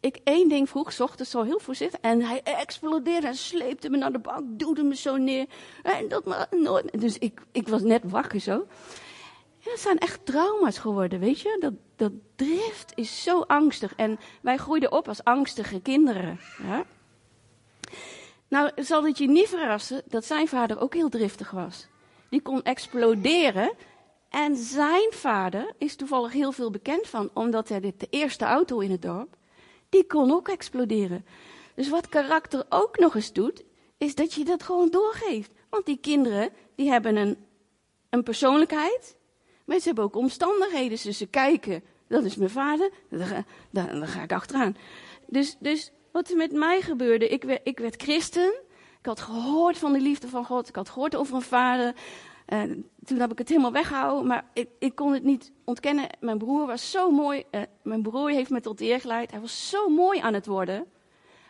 [0.01, 2.01] ik één ding vroeg, ochtends zo heel voorzichtig.
[2.01, 5.47] En hij explodeerde en sleepte me naar de bank, duwde me zo neer.
[5.83, 7.01] En dat maar nooit.
[7.01, 8.53] Dus ik, ik was net wakker zo.
[8.53, 11.57] En dat zijn echt trauma's geworden, weet je.
[11.61, 13.95] Dat, dat drift is zo angstig.
[13.95, 16.41] En wij groeiden op als angstige kinderen.
[16.63, 16.85] Ja?
[18.49, 21.87] Nou, zal het je niet verrassen dat zijn vader ook heel driftig was.
[22.31, 23.73] Die kon exploderen.
[24.29, 28.91] En zijn vader is toevallig heel veel bekend van, omdat hij de eerste auto in
[28.91, 29.38] het dorp
[29.89, 31.25] die kon ook exploderen.
[31.75, 33.65] Dus wat karakter ook nog eens doet,
[33.99, 35.51] is dat je dat gewoon doorgeeft.
[35.71, 37.37] Want die kinderen, die hebben een,
[38.11, 39.17] een persoonlijkheid,
[39.65, 40.99] maar ze hebben ook omstandigheden.
[41.03, 44.77] Dus ze kijken, dat is mijn vader, daar, daar, ga ik achteraan.
[45.27, 48.55] Dus, dus wat er met mij gebeurde, ik werd, ik werd christen.
[48.99, 50.69] Ik had gehoord van de liefde van God.
[50.69, 51.95] Ik had gehoord over een vader.
[52.49, 56.07] En toen heb ik het helemaal weggehouden, maar ik, ik, kon het niet ontkennen.
[56.21, 57.45] Mijn broer was zo mooi.
[57.51, 59.31] Uh, mijn broer heeft me tot eer geleid.
[59.31, 60.87] Hij was zo mooi aan het worden.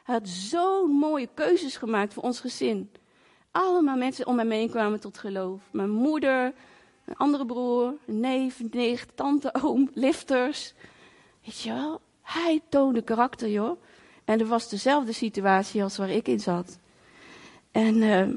[0.04, 2.90] Hij had zo'n mooie keuzes gemaakt voor ons gezin.
[3.50, 5.60] Allemaal mensen om mij heen kwamen tot geloof.
[5.70, 6.54] Mijn moeder,
[7.04, 10.74] een andere broer, een neef, een nicht, tante, oom, lifters.
[11.44, 13.82] Weet je wel, hij toonde karakter, joh.
[14.24, 16.78] En er was dezelfde situatie als waar ik in zat.
[17.70, 18.28] En, uh,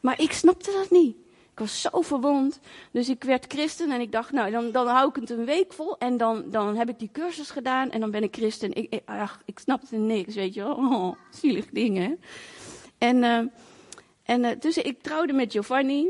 [0.00, 1.16] maar ik snapte dat niet.
[1.58, 2.60] Ik was zo verwond.
[2.90, 5.72] Dus ik werd christen en ik dacht, nou, dan, dan hou ik het een week
[5.72, 5.98] vol.
[5.98, 8.74] En dan, dan heb ik die cursus gedaan en dan ben ik christen.
[8.74, 9.02] Ik, ik,
[9.44, 10.76] ik snapte niks, weet je wel.
[10.98, 12.20] Oh, zielig dingen.
[12.98, 13.42] En, uh,
[14.22, 16.08] en uh, dus ik trouwde met Giovanni.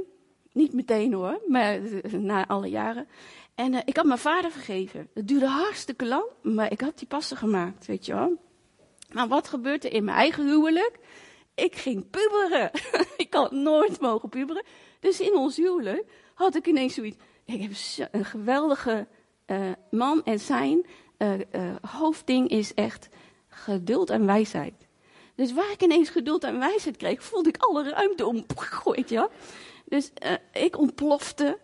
[0.53, 3.09] Niet meteen hoor, maar uh, na alle jaren.
[3.55, 5.09] En ik had mijn vader vergeven.
[5.15, 8.37] Het duurde hartstikke lang, maar ik had die passen gemaakt, weet je wel.
[9.13, 10.99] Maar wat gebeurde er in mijn eigen huwelijk?
[11.59, 12.71] Ik ging puberen.
[13.17, 14.65] ik had nooit mogen puberen.
[15.01, 17.17] Dus in ons huwelijk had ik ineens zoiets.
[17.45, 17.73] Ik heb
[18.13, 19.07] een geweldige
[19.47, 20.87] uh, man en zijn
[21.19, 21.35] uh,
[21.91, 23.09] hoofdding is echt
[23.49, 24.87] geduld en wijsheid.
[25.35, 29.29] Dus waar ik ineens geduld en wijsheid kreeg, voelde ik alle ruimte omgegooid, ja.
[29.85, 30.13] Dus
[30.53, 31.59] ik ontplofte.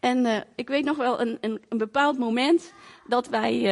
[0.00, 2.72] En ik weet nog wel een, een, een bepaald moment
[3.06, 3.62] dat wij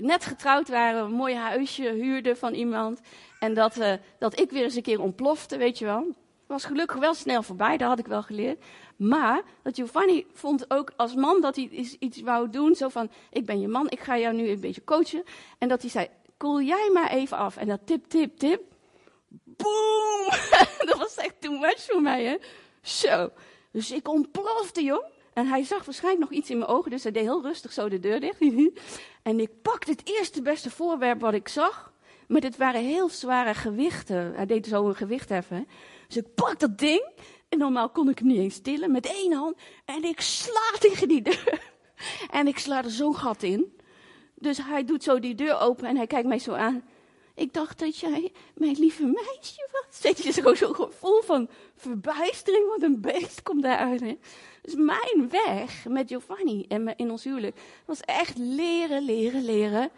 [0.00, 3.00] net getrouwd waren, een mooi huisje huurden van iemand.
[3.38, 3.80] En dat,
[4.18, 6.14] dat ik weer eens een keer ontplofte, weet je wel
[6.50, 8.64] was gelukkig wel snel voorbij, dat had ik wel geleerd.
[8.96, 12.74] Maar dat Giovanni vond ook als man dat hij iets, iets wou doen.
[12.74, 15.24] Zo van, ik ben je man, ik ga jou nu een beetje coachen.
[15.58, 17.56] En dat hij zei, koel jij maar even af.
[17.56, 18.62] En dat tip, tip, tip.
[19.28, 20.28] Boom!
[20.88, 22.36] dat was echt too much voor mij, hè.
[22.82, 23.30] Zo.
[23.72, 25.04] Dus ik ontplofte, joh.
[25.32, 27.88] En hij zag waarschijnlijk nog iets in mijn ogen, dus hij deed heel rustig zo
[27.88, 28.40] de deur dicht.
[29.22, 31.92] en ik pakte het eerste beste voorwerp wat ik zag.
[32.28, 34.34] Maar dit waren heel zware gewichten.
[34.34, 35.68] Hij deed zo een gewicht heffen.
[36.06, 37.10] Dus ik pak dat ding.
[37.48, 39.56] En normaal kon ik hem niet eens tillen met één hand.
[39.84, 41.58] En ik sla tegen die deur.
[42.30, 43.76] En ik sla er zo'n gat in.
[44.34, 46.84] Dus hij doet zo die deur open en hij kijkt mij zo aan.
[47.34, 50.00] Ik dacht dat jij mijn lieve meisje was.
[50.02, 54.00] Zet je zo zo'n gevoel van verbijstering, wat een beest komt daaruit.
[54.00, 54.18] Hè?
[54.62, 59.90] Dus mijn weg met Giovanni en in ons huwelijk was echt leren, leren, leren.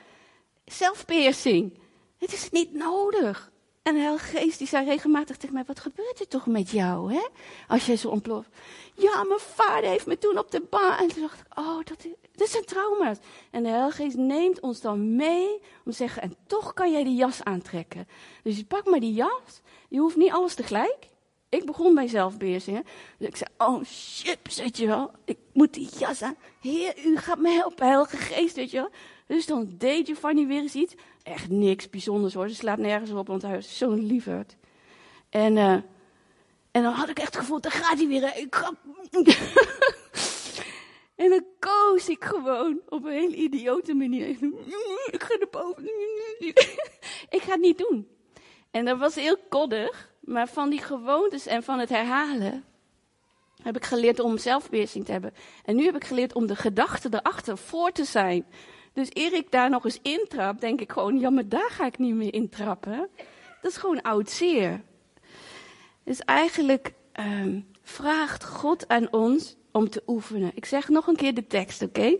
[0.64, 1.78] Zelfpiercing.
[2.18, 3.52] Het is niet nodig.
[3.82, 7.12] En de Heilige Geest die zei regelmatig tegen mij, wat gebeurt er toch met jou,
[7.12, 7.28] hè?
[7.68, 8.48] Als jij zo ontploft.
[8.94, 10.98] Ja, mijn vader heeft me toen op de baan.
[10.98, 13.18] En toen dacht ik, oh, dat, is, dat zijn trauma's.
[13.50, 17.04] En de Heilige Geest neemt ons dan mee om te zeggen, en toch kan jij
[17.04, 18.08] die jas aantrekken.
[18.42, 21.08] Dus je pakt maar die jas, je hoeft niet alles tegelijk.
[21.52, 22.84] Ik begon bij zelfbeheersing.
[23.18, 25.10] Dus ik zei, oh chips, weet je wel.
[25.24, 26.36] Ik moet die jas aan.
[26.60, 28.90] Heer, u gaat me helpen, heilige geest, weet je wel.
[29.26, 30.94] Dus dan deed Giovanni weer eens iets.
[31.22, 32.48] Echt niks bijzonders hoor.
[32.48, 34.56] Ze slaat nergens op, want hij is zo'n lieverd.
[35.30, 35.72] En, uh,
[36.70, 38.36] en dan had ik echt het gevoel, daar gaat hij weer.
[38.36, 38.72] Ik ga...
[41.22, 44.28] en dan koos ik gewoon op een hele idiote manier.
[45.10, 45.84] Ik ga naar boven.
[47.36, 48.08] ik ga het niet doen.
[48.70, 50.11] En dat was heel koddig.
[50.22, 52.64] Maar van die gewoontes en van het herhalen
[53.62, 55.34] heb ik geleerd om zelfbeheersing te hebben.
[55.64, 58.46] En nu heb ik geleerd om de gedachten erachter voor te zijn.
[58.92, 61.98] Dus eer ik daar nog eens intrap, denk ik gewoon, ja, maar daar ga ik
[61.98, 63.08] niet meer intrappen.
[63.62, 64.80] Dat is gewoon oud zeer.
[66.04, 70.52] Dus eigenlijk um, vraagt God aan ons om te oefenen.
[70.54, 72.16] Ik zeg nog een keer de tekst, oké?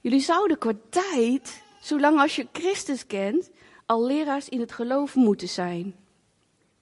[0.00, 3.50] Jullie zouden qua tijd, zolang als je Christus kent,
[3.86, 5.94] al leraars in het geloof moeten zijn.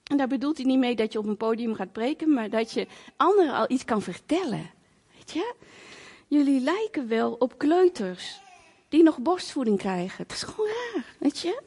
[0.03, 2.71] En daar bedoelt hij niet mee dat je op een podium gaat preken, maar dat
[2.71, 2.87] je
[3.17, 4.69] anderen al iets kan vertellen.
[5.15, 5.53] Weet je?
[6.27, 8.41] Jullie lijken wel op kleuters
[8.89, 10.23] die nog borstvoeding krijgen.
[10.23, 11.61] Het is gewoon raar, weet je?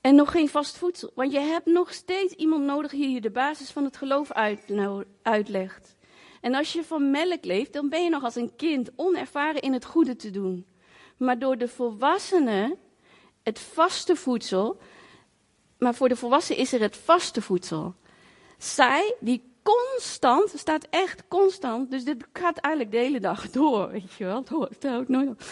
[0.00, 1.10] En nog geen vast voedsel.
[1.14, 4.30] Want je hebt nog steeds iemand nodig die je de basis van het geloof
[4.66, 5.96] nou, uitlegt.
[6.40, 9.72] En als je van melk leeft, dan ben je nog als een kind onervaren in
[9.72, 10.66] het goede te doen.
[11.16, 12.78] Maar door de volwassenen
[13.50, 14.78] het vaste voedsel.
[15.78, 17.94] Maar voor de volwassenen is er het vaste voedsel.
[18.58, 24.12] Zij die constant, staat echt constant, dus dit gaat eigenlijk de hele dag door, weet
[24.12, 25.42] je wel, dat houdt nooit op.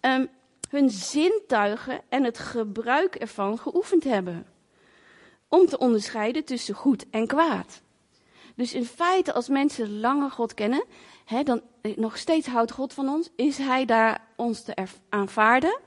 [0.00, 0.28] Um,
[0.70, 4.46] hun zintuigen en het gebruik ervan geoefend hebben.
[5.48, 7.82] Om te onderscheiden tussen goed en kwaad.
[8.54, 10.84] Dus in feite, als mensen langer God kennen,
[11.44, 15.78] dan eh, nog steeds houdt God van ons, is Hij daar ons te aanvaarden.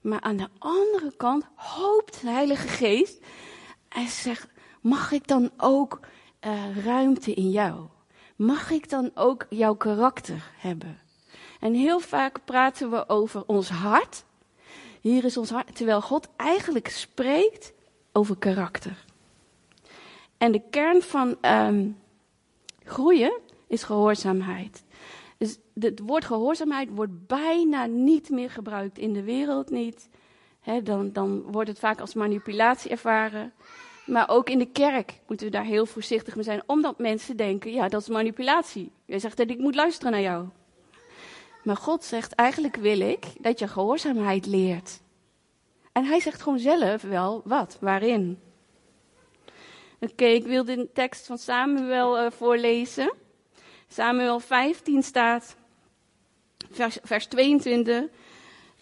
[0.00, 3.18] Maar aan de andere kant hoopt de Heilige Geest.
[3.88, 4.48] Hij zegt:
[4.80, 6.00] Mag ik dan ook
[6.46, 7.86] uh, ruimte in jou?
[8.36, 10.98] Mag ik dan ook jouw karakter hebben?
[11.60, 14.24] En heel vaak praten we over ons hart.
[15.00, 17.72] Hier is ons hart, terwijl God eigenlijk spreekt
[18.12, 19.04] over karakter.
[20.38, 21.98] En de kern van um,
[22.84, 24.84] groeien is gehoorzaamheid.
[25.40, 30.08] Dus het woord gehoorzaamheid wordt bijna niet meer gebruikt in de wereld niet.
[30.82, 33.52] dan, dan wordt het vaak als manipulatie ervaren.
[34.06, 37.72] Maar ook in de kerk moeten we daar heel voorzichtig mee zijn, omdat mensen denken,
[37.72, 38.92] ja, dat is manipulatie.
[39.04, 40.48] Jij zegt dat ik moet luisteren naar jou.
[41.64, 45.00] Maar God zegt, eigenlijk wil ik dat je gehoorzaamheid leert.
[45.92, 48.38] En hij zegt gewoon zelf wel wat, waarin.
[50.00, 53.12] Oké, ik wil de tekst van Samuel uh, voorlezen.
[53.92, 55.56] Samuel 15 staat,
[56.70, 58.04] vers, vers 22.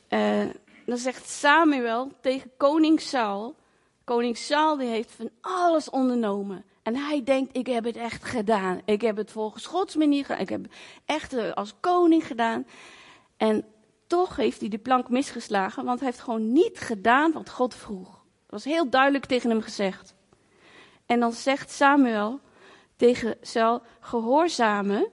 [0.08, 0.46] Uh,
[0.86, 3.56] dan zegt Samuel tegen koning Saul.
[4.04, 6.64] Koning Saul die heeft van alles ondernomen.
[6.82, 8.80] En hij denkt, ik heb het echt gedaan.
[8.84, 10.40] Ik heb het volgens Gods manier gedaan.
[10.40, 10.72] Ik heb het
[11.04, 12.66] echt eh, als koning gedaan.
[13.36, 13.64] En
[14.06, 18.10] toch heeft hij de plank misgeslagen, want hij heeft gewoon niet gedaan wat God vroeg.
[18.10, 20.14] Dat was heel duidelijk tegen hem gezegd.
[21.06, 22.40] En dan zegt Samuel,
[22.98, 25.08] tegen Saul, gehoorzamen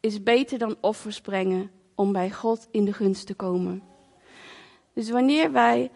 [0.00, 3.82] is beter dan offers brengen om bij God in de gunst te komen.
[4.92, 5.90] Dus wanneer wij,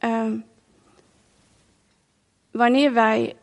[0.00, 0.32] uh,
[2.50, 3.36] wanneer wij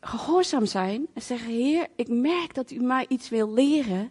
[0.00, 4.10] gehoorzaam zijn en zeggen, Heer, ik merk dat u mij iets wil leren,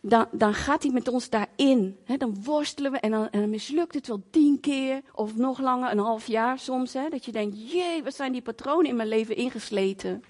[0.00, 1.98] dan, dan gaat hij met ons daarin.
[2.18, 5.90] Dan worstelen we en dan, en dan, mislukt het wel tien keer of nog langer,
[5.90, 6.92] een half jaar soms.
[6.92, 10.24] He, dat je denkt, jee, wat zijn die patronen in mijn leven ingesleten.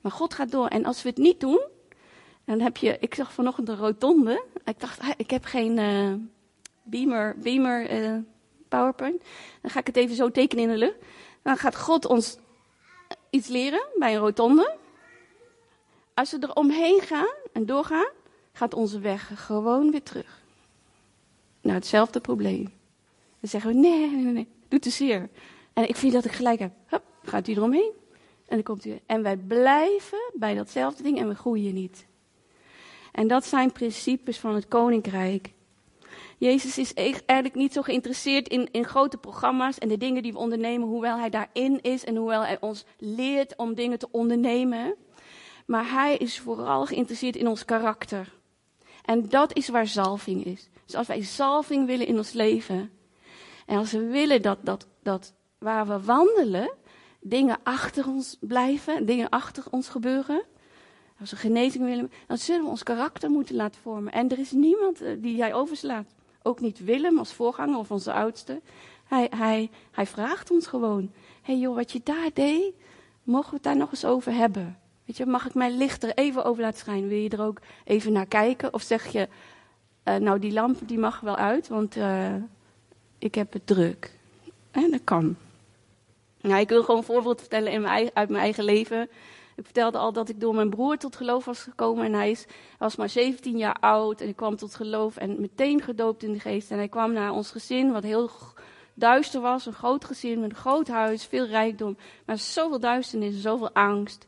[0.00, 0.66] Maar God gaat door.
[0.66, 1.60] En als we het niet doen,
[2.44, 4.44] dan heb je, ik zag vanochtend een rotonde.
[4.64, 6.12] Ik dacht, ik heb geen uh,
[6.82, 8.18] beamer, beamer uh,
[8.68, 9.22] PowerPoint.
[9.60, 10.98] Dan ga ik het even zo tekenen in de lucht.
[11.42, 12.38] Dan gaat God ons
[13.30, 14.76] iets leren bij een rotonde.
[16.14, 18.08] Als we er omheen gaan en doorgaan,
[18.52, 20.42] gaat onze weg gewoon weer terug.
[21.60, 22.62] Nou, hetzelfde probleem.
[23.40, 25.28] Dan zeggen we, nee, nee, nee, doet te zeer.
[25.72, 26.72] En ik vind dat ik gelijk heb.
[26.86, 27.92] Hup, gaat u eromheen.
[28.50, 28.98] En dan komt u.
[29.06, 32.06] En wij blijven bij datzelfde ding en we groeien niet.
[33.12, 35.52] En dat zijn principes van het koninkrijk.
[36.38, 40.38] Jezus is eigenlijk niet zo geïnteresseerd in, in grote programma's en de dingen die we
[40.38, 44.94] ondernemen, hoewel hij daarin is en hoewel hij ons leert om dingen te ondernemen.
[45.66, 48.32] Maar hij is vooral geïnteresseerd in ons karakter.
[49.04, 50.68] En dat is waar zalving is.
[50.84, 52.90] Dus als wij zalving willen in ons leven,
[53.66, 56.78] en als we willen dat, dat, dat waar we wandelen,
[57.20, 60.42] dingen achter ons blijven, dingen achter ons gebeuren,
[61.20, 64.12] als we genezing willen, dan zullen we ons karakter moeten laten vormen.
[64.12, 66.14] En er is niemand eh, die jij overslaat.
[66.42, 68.60] Ook niet Willem als voorganger of onze oudste.
[69.04, 72.72] Hij, hij, hij vraagt ons gewoon: hey joh, wat je daar deed,
[73.22, 74.78] mogen we het daar nog eens over hebben?
[75.04, 77.08] Weet je, mag ik mijn licht er even over laten schijnen?
[77.08, 78.74] Wil je er ook even naar kijken?
[78.74, 79.28] Of zeg je,
[80.04, 82.34] uh, nou die lamp die mag wel uit, want uh,
[83.18, 84.18] ik heb het druk.
[84.70, 85.36] En dat kan.
[86.42, 89.10] Nou, ik wil gewoon een voorbeeld vertellen in mijn, uit mijn eigen leven.
[89.56, 92.04] Ik vertelde al dat ik door mijn broer tot geloof was gekomen.
[92.04, 92.46] En hij, is,
[92.78, 94.20] was maar 17 jaar oud.
[94.20, 96.70] En ik kwam tot geloof en meteen gedoopt in de geest.
[96.70, 98.30] En hij kwam naar ons gezin, wat heel
[98.94, 99.66] duister was.
[99.66, 101.96] Een groot gezin met een groot huis, veel rijkdom.
[102.24, 104.26] Maar zoveel duisternis en zoveel angst.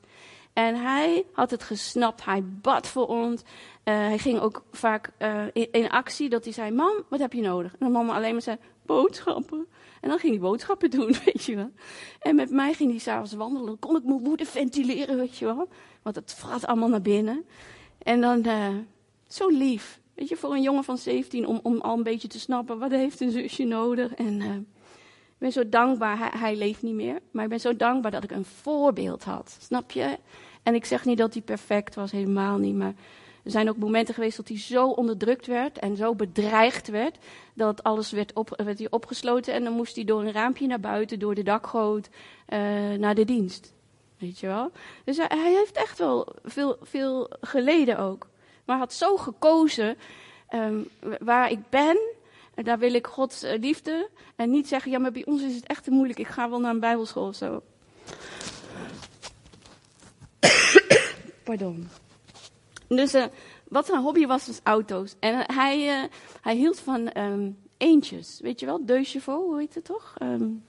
[0.53, 2.25] En hij had het gesnapt.
[2.25, 3.43] Hij bad voor ons.
[3.43, 3.47] Uh,
[3.95, 5.11] hij ging ook vaak
[5.53, 7.75] in, in, actie dat hij zei: Mam, wat heb je nodig?
[7.79, 9.67] En mama alleen maar zei: Boodschappen.
[10.03, 11.71] En dan ging hij boodschappen doen, weet je wel.
[12.21, 13.67] En met mij ging hij s'avonds wandelen.
[13.67, 15.69] Dan kon ik mijn woede ventileren, weet je wel.
[16.03, 17.45] Want het vrat allemaal naar binnen.
[17.99, 18.69] En dan, uh,
[19.27, 20.01] zo lief.
[20.15, 22.91] Weet je, voor een jongen van 17 om, om al een beetje te snappen, wat
[22.91, 24.15] heeft een zusje nodig?
[24.15, 27.19] En uh, ik ben zo dankbaar, hij, hij, leeft niet meer.
[27.31, 29.57] Maar ik ben zo dankbaar dat ik een voorbeeld had.
[29.61, 30.19] Snap je?
[30.63, 32.75] En ik zeg niet dat hij perfect was, helemaal niet.
[32.75, 32.95] Maar
[33.43, 37.19] er zijn ook momenten geweest dat hij zo onderdrukt werd en zo bedreigd werd,
[37.55, 40.81] dat alles werd, op, werd hij opgesloten en dan moest hij door een raampje naar
[40.81, 42.09] buiten, door de dakgoot,
[42.49, 42.59] uh,
[42.99, 43.73] naar de dienst.
[44.19, 44.71] Weet je wel?
[45.05, 48.27] Dus hij, heeft echt wel veel, veel geleden ook.
[48.65, 49.97] Maar had zo gekozen
[50.55, 50.89] um,
[51.21, 51.99] waar ik ben,
[52.55, 54.09] en daar wil ik Gods uh, liefde.
[54.37, 56.61] En niet zeggen, ja, maar bij ons is het echt te moeilijk, ik ga wel
[56.61, 57.63] naar een bijbelschool of zo.
[61.45, 61.89] Pardon.
[62.97, 63.25] Dus uh,
[63.69, 65.15] wat zijn hobby was, was auto's.
[65.21, 66.09] En uh, hij, uh,
[66.41, 68.39] hij hield van um, eendjes.
[68.43, 70.15] Weet je wel, deux hoe heet het toch?
[70.23, 70.63] Um,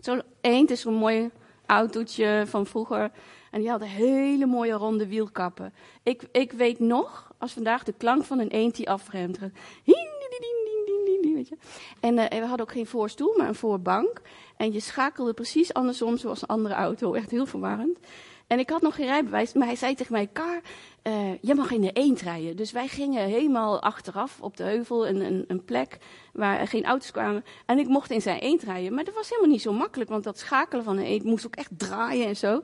[0.00, 1.30] Zo'n eend is zo'n mooi
[1.66, 3.10] autootje van vroeger.
[3.50, 5.72] En die hadden hele mooie ronde wielkappen.
[6.02, 9.38] Ik, ik weet nog, als vandaag de klank van een eend die afremt.
[12.00, 14.20] En we hadden ook geen voorstoel, maar een voorbank.
[14.56, 17.14] En je schakelde precies andersom zoals een andere auto.
[17.14, 17.98] Echt heel verwarrend.
[18.50, 20.60] En ik had nog geen rijbewijs, maar hij zei tegen mij, Kar,
[21.02, 22.56] uh, jij mag in de eend rijden.
[22.56, 25.98] Dus wij gingen helemaal achteraf op de heuvel, een, een, een plek
[26.32, 27.44] waar geen auto's kwamen.
[27.66, 28.94] En ik mocht in zijn eend rijden.
[28.94, 31.56] Maar dat was helemaal niet zo makkelijk, want dat schakelen van een eend moest ook
[31.56, 32.62] echt draaien en zo.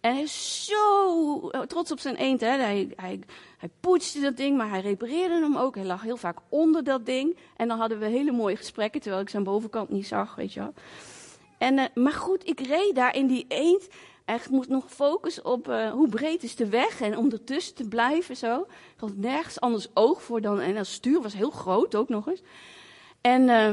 [0.00, 2.40] En hij is zo trots op zijn eend.
[2.40, 2.48] Hè.
[2.48, 3.20] Hij, hij,
[3.58, 5.74] hij poetste dat ding, maar hij repareerde hem ook.
[5.74, 7.36] Hij lag heel vaak onder dat ding.
[7.56, 10.60] En dan hadden we hele mooie gesprekken, terwijl ik zijn bovenkant niet zag, weet je
[10.60, 10.74] wel.
[11.58, 13.88] En, uh, maar goed, ik reed daar in die eend.
[14.24, 17.88] Echt moest nog focussen op uh, hoe breed is de weg en om ertussen te
[17.88, 18.60] blijven zo.
[18.60, 22.28] Ik had nergens anders oog voor dan, en dat stuur was heel groot ook nog
[22.28, 22.42] eens.
[23.20, 23.68] En uh,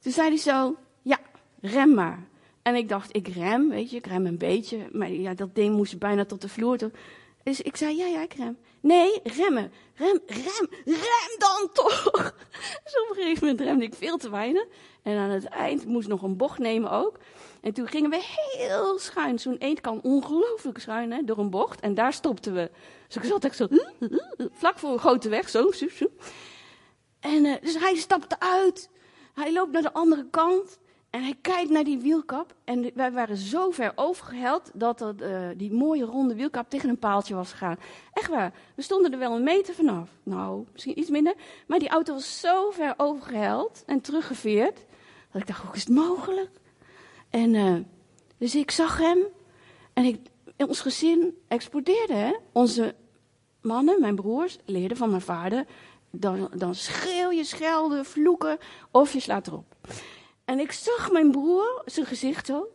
[0.00, 1.18] toen zei hij zo, ja,
[1.60, 2.26] rem maar.
[2.62, 4.78] En ik dacht, ik rem, weet je, ik rem een beetje.
[4.92, 6.76] Maar ja, dat ding moest bijna tot de vloer.
[7.42, 8.58] Dus ik zei, ja, ja, ik rem.
[8.80, 9.72] Nee, remmen.
[9.94, 12.10] Rem, rem, rem dan toch.
[12.84, 14.66] Dus op een gegeven moment remde ik veel te weinig.
[15.02, 17.18] En aan het eind moest nog een bocht nemen ook.
[17.62, 19.38] En toen gingen we heel schuin.
[19.38, 21.80] Zo'n eend kan ongelooflijk schuin, hè, door een bocht.
[21.80, 22.70] En daar stopten we.
[23.06, 23.66] Dus ik zat echt zo,
[24.52, 26.06] vlak voor een grote weg, zo, zo, zo.
[27.20, 28.90] En uh, dus hij stapt uit.
[29.34, 30.78] Hij loopt naar de andere kant.
[31.10, 32.54] En hij kijkt naar die wielkap.
[32.64, 36.98] En wij waren zo ver overgeheld dat het, uh, die mooie ronde wielkap tegen een
[36.98, 37.78] paaltje was gegaan.
[38.12, 38.52] Echt waar.
[38.74, 40.10] We stonden er wel een meter vanaf.
[40.22, 41.34] Nou, misschien iets minder.
[41.66, 44.84] Maar die auto was zo ver overgeheld en teruggeveerd.
[45.30, 46.60] Dat ik dacht, hoe is het mogelijk?
[47.32, 47.76] En uh,
[48.38, 49.18] dus ik zag hem.
[49.92, 50.18] En ik,
[50.56, 52.14] ons gezin explodeerde.
[52.14, 52.36] Hè?
[52.52, 52.94] Onze
[53.60, 55.66] mannen, mijn broers, leerden van mijn vader.
[56.10, 58.58] Dan, dan schreeuw je, schelden, vloeken
[58.90, 59.74] of je slaat erop.
[60.44, 62.68] En ik zag mijn broer, zijn gezicht zo.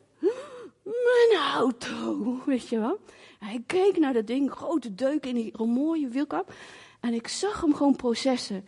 [0.83, 2.99] Mijn auto, weet je wel.
[3.39, 6.53] Hij keek naar dat ding, grote deuk in die mooie wielkap.
[6.99, 8.65] En ik zag hem gewoon processen.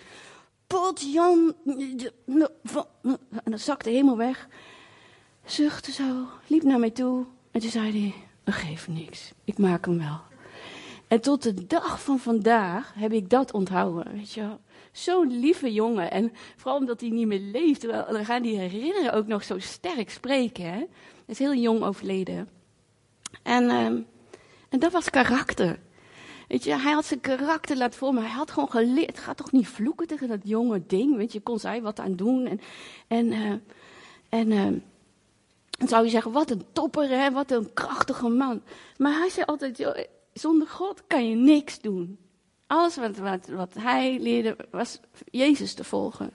[0.67, 1.55] Pot Jan.
[3.43, 4.47] En dat zakte helemaal weg.
[5.49, 7.25] Zuchtte zo, liep naar mij toe.
[7.51, 10.19] En toen zei hij: Dat geeft niks, ik maak hem wel.
[11.07, 14.47] En tot de dag van vandaag heb ik dat onthouden, weet je.
[14.91, 16.11] Zo'n lieve jongen.
[16.11, 20.09] En vooral omdat hij niet meer leeft, dan gaan die herinneren ook nog zo sterk
[20.09, 20.65] spreken.
[20.65, 20.87] Hij
[21.25, 22.49] is heel jong overleden.
[23.43, 23.85] En, uh,
[24.69, 25.79] en dat was karakter.
[26.47, 28.23] Weet je, hij had zijn karakter laten vormen.
[28.23, 29.19] Hij had gewoon geleerd.
[29.19, 31.15] Ga toch niet vloeken tegen dat jonge ding.
[31.15, 32.47] Weet je, kon zij wat aan doen.
[32.47, 32.59] En,
[33.07, 33.53] en, uh,
[34.29, 34.67] en uh,
[35.79, 37.31] dan zou je zeggen, wat een topper, hè?
[37.31, 38.61] wat een krachtige man.
[38.97, 39.97] Maar hij zei altijd, joh,
[40.33, 42.17] zonder God kan je niks doen.
[42.67, 44.99] Alles wat, wat, wat hij leerde was
[45.31, 46.31] Jezus te volgen.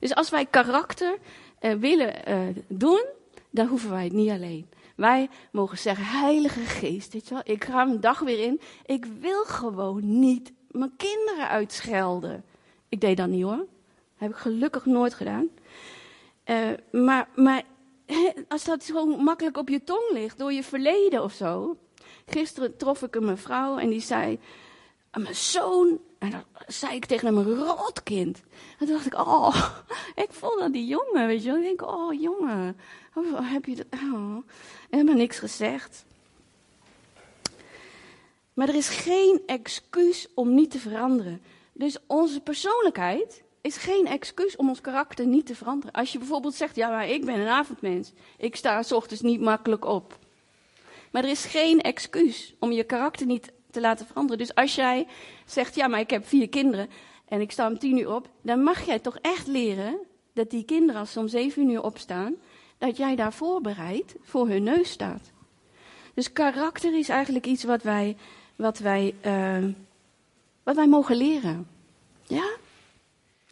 [0.00, 1.18] Dus als wij karakter
[1.60, 3.04] uh, willen uh, doen,
[3.50, 4.68] dan hoeven wij het niet alleen.
[4.96, 8.60] Wij mogen zeggen, Heilige Geest, weet wel, ik ga een dag weer in.
[8.86, 12.44] Ik wil gewoon niet mijn kinderen uitschelden.
[12.88, 13.56] Ik deed dat niet hoor.
[13.56, 13.66] Dat
[14.16, 15.48] heb ik gelukkig nooit gedaan.
[16.46, 17.62] Uh, maar, maar
[18.48, 21.76] als dat gewoon makkelijk op je tong ligt door je verleden of zo.
[22.26, 24.38] Gisteren trof ik een mevrouw en die zei:
[25.12, 26.00] Mijn zoon.
[26.18, 28.42] En dan zei ik tegen hem: rotkind.
[28.78, 29.70] En toen dacht ik: Oh,
[30.24, 31.58] ik voel dat die jongen, weet je wel.
[31.58, 32.76] Ik denk: Oh, jongen,
[33.42, 33.86] heb je dat?
[33.92, 34.36] Oh.
[34.90, 36.04] Helemaal niks gezegd.
[38.54, 41.42] Maar er is geen excuus om niet te veranderen.
[41.72, 45.94] Dus onze persoonlijkheid is geen excuus om ons karakter niet te veranderen.
[45.94, 48.12] Als je bijvoorbeeld zegt, ja, maar ik ben een avondmens.
[48.36, 50.18] Ik sta s ochtends niet makkelijk op.
[51.10, 54.38] Maar er is geen excuus om je karakter niet te laten veranderen.
[54.38, 55.06] Dus als jij
[55.46, 56.88] zegt, ja, maar ik heb vier kinderen
[57.28, 59.98] en ik sta om tien uur op, dan mag jij toch echt leren
[60.32, 62.34] dat die kinderen, als ze om zeven uur opstaan,
[62.78, 65.30] dat jij daar voorbereid voor hun neus staat.
[66.14, 68.16] Dus karakter is eigenlijk iets wat wij,
[68.56, 69.64] wat wij, uh,
[70.62, 71.68] wat wij mogen leren.
[72.22, 72.48] Ja?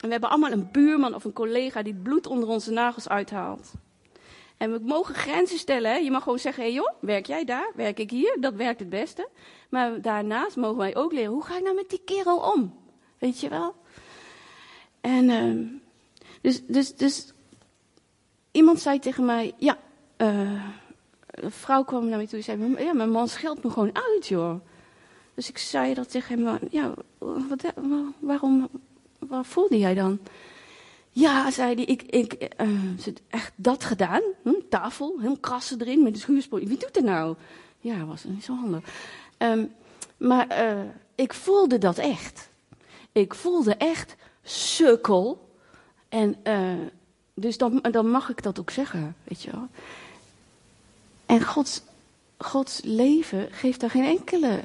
[0.06, 3.08] En we hebben allemaal een buurman of een collega die het bloed onder onze nagels
[3.08, 3.72] uithaalt.
[4.56, 5.90] En we mogen grenzen stellen.
[5.90, 5.96] Hè?
[5.96, 7.70] Je mag gewoon zeggen: hé hey joh, werk jij daar?
[7.74, 8.36] Werk ik hier?
[8.40, 9.28] Dat werkt het beste.
[9.68, 12.74] Maar daarnaast mogen wij ook leren: hoe ga ik nou met die kerel om?
[13.18, 13.74] Weet je wel?
[15.00, 15.66] En uh,
[16.40, 17.32] dus, dus, dus
[18.50, 19.78] iemand zei tegen mij: ja,
[20.16, 20.64] uh,
[21.30, 24.26] een vrouw kwam naar mij toe en zei: ja, mijn man scheldt me gewoon uit,
[24.26, 24.60] joh.
[25.34, 27.64] Dus ik zei dat tegen hem: ja, wat,
[28.18, 28.68] waarom,
[29.28, 30.18] wat voelde jij dan?
[31.10, 34.22] Ja, zei hij, ik, ik uh, echt dat gedaan.
[34.42, 36.58] Hm, tafel, heel krassen erin met de schuurspoor.
[36.58, 37.36] Wie doet dat nou?
[37.80, 38.84] Ja, was niet zo handig.
[39.38, 39.72] Um,
[40.16, 40.82] maar uh,
[41.14, 42.48] ik voelde dat echt.
[43.12, 45.48] Ik voelde echt sukkel.
[46.08, 46.86] En uh,
[47.34, 49.68] dus dan, dan mag ik dat ook zeggen, weet je wel.
[51.26, 51.82] En Gods,
[52.38, 54.60] Gods leven geeft daar geen enkele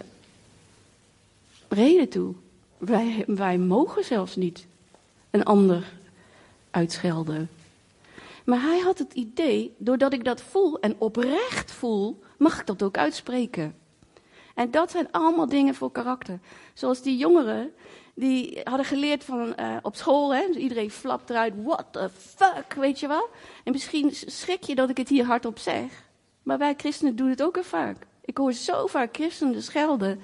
[1.67, 2.33] reden toe.
[2.81, 4.67] Wij, wij mogen zelfs niet
[5.29, 5.91] een ander
[6.71, 7.49] uitschelden.
[8.43, 12.83] Maar hij had het idee, doordat ik dat voel en oprecht voel, mag ik dat
[12.83, 13.75] ook uitspreken.
[14.55, 16.39] En dat zijn allemaal dingen voor karakter.
[16.73, 17.73] Zoals die jongeren,
[18.13, 22.73] die hadden geleerd van uh, op school, hè, dus iedereen flapt eruit, what the fuck,
[22.73, 23.29] weet je wel.
[23.63, 26.03] En misschien schrik je dat ik het hier hardop zeg.
[26.43, 27.97] Maar wij christenen doen het ook al vaak.
[28.25, 30.21] Ik hoor zo vaak christenen schelden.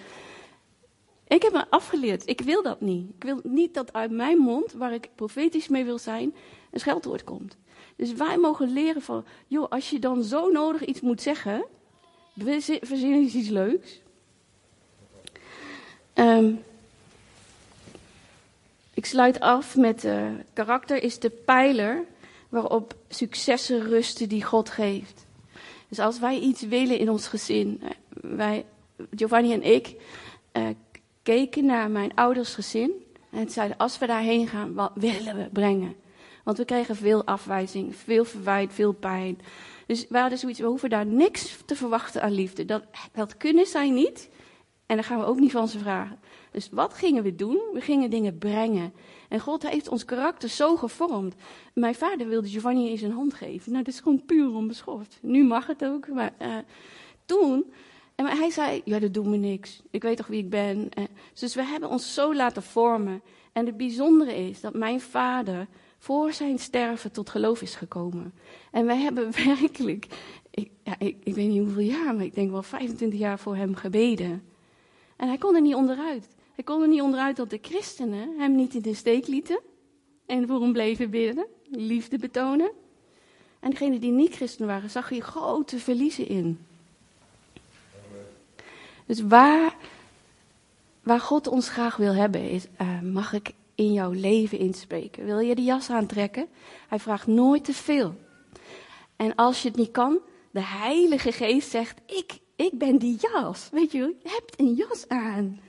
[1.28, 2.28] Ik heb me afgeleerd.
[2.28, 3.10] Ik wil dat niet.
[3.16, 6.36] Ik wil niet dat uit mijn mond, waar ik profetisch mee wil zijn,
[6.72, 7.58] een scheldwoord komt.
[7.96, 11.66] Dus wij mogen leren van, joh, als je dan zo nodig iets moet zeggen,
[12.82, 14.00] verzin eens iets leuks.
[16.14, 16.64] Um,
[18.94, 22.04] ik sluit af met uh, karakter is de pijler
[22.50, 25.26] waarop successen rusten die God geeft.
[25.88, 27.90] Dus als wij iets willen in ons gezin, eh,
[28.22, 28.66] wij,
[29.16, 29.96] Giovanni en ik,
[30.54, 30.68] uh,
[31.28, 32.92] keken naar mijn ouders gezin
[33.30, 35.96] en zeiden, als we daarheen gaan, wat willen we brengen?
[36.44, 39.40] Want we kregen veel afwijzing, veel verwijt, veel pijn.
[39.88, 42.66] Dus we hadden zoiets, we hoeven daar niks te verwachten aan liefde.
[42.66, 44.30] Dat, dat kunnen zij niet.
[44.86, 46.20] En dan gaan we ook niet van ze vragen.
[46.52, 47.60] Dus wat gingen we doen?
[47.74, 48.94] We gingen dingen brengen.
[49.30, 51.36] En God heeft ons karakter zo gevormd.
[51.74, 53.72] Mijn vader wilde Giovanni eens een hand geven.
[53.72, 55.20] Nou, dat is gewoon puur onbeschoft.
[55.22, 56.56] Nu mag het ook, maar uh,
[57.26, 57.66] toen
[58.18, 59.82] en hij zei, ja, dat doet me niks.
[59.92, 60.90] Ik weet toch wie ik ben.
[61.34, 63.22] Dus we hebben ons zo laten vormen.
[63.52, 68.34] En het bijzondere is dat mijn vader voor zijn sterven tot geloof is gekomen.
[68.72, 70.08] En wij hebben werkelijk,
[70.52, 74.44] ik, ik, weet niet hoeveel jaar, maar ik denk wel 25 jaar voor hem gebeden.
[75.16, 76.28] En hij kon er niet onderuit.
[76.54, 79.60] Hij kon er niet onderuit dat de christenen hem niet in de steek lieten.
[80.26, 82.72] En voor hem bleven bidden, liefde betonen.
[83.60, 86.67] En degenen die niet christen waren, zag hij grote verliezen in.
[89.08, 89.76] Dus waar,
[91.04, 95.26] waar God ons graag wil hebben, is, uh, mag ik in jouw leven inspreken?
[95.26, 96.48] Wil je de jas aantrekken?
[96.88, 98.16] Hij vraagt nooit te veel.
[99.16, 100.20] En als je het niet kan,
[100.52, 103.70] de Heilige Geest zegt: Ik, ik ben die jas.
[103.72, 105.60] Weet je, je hebt een jas aan.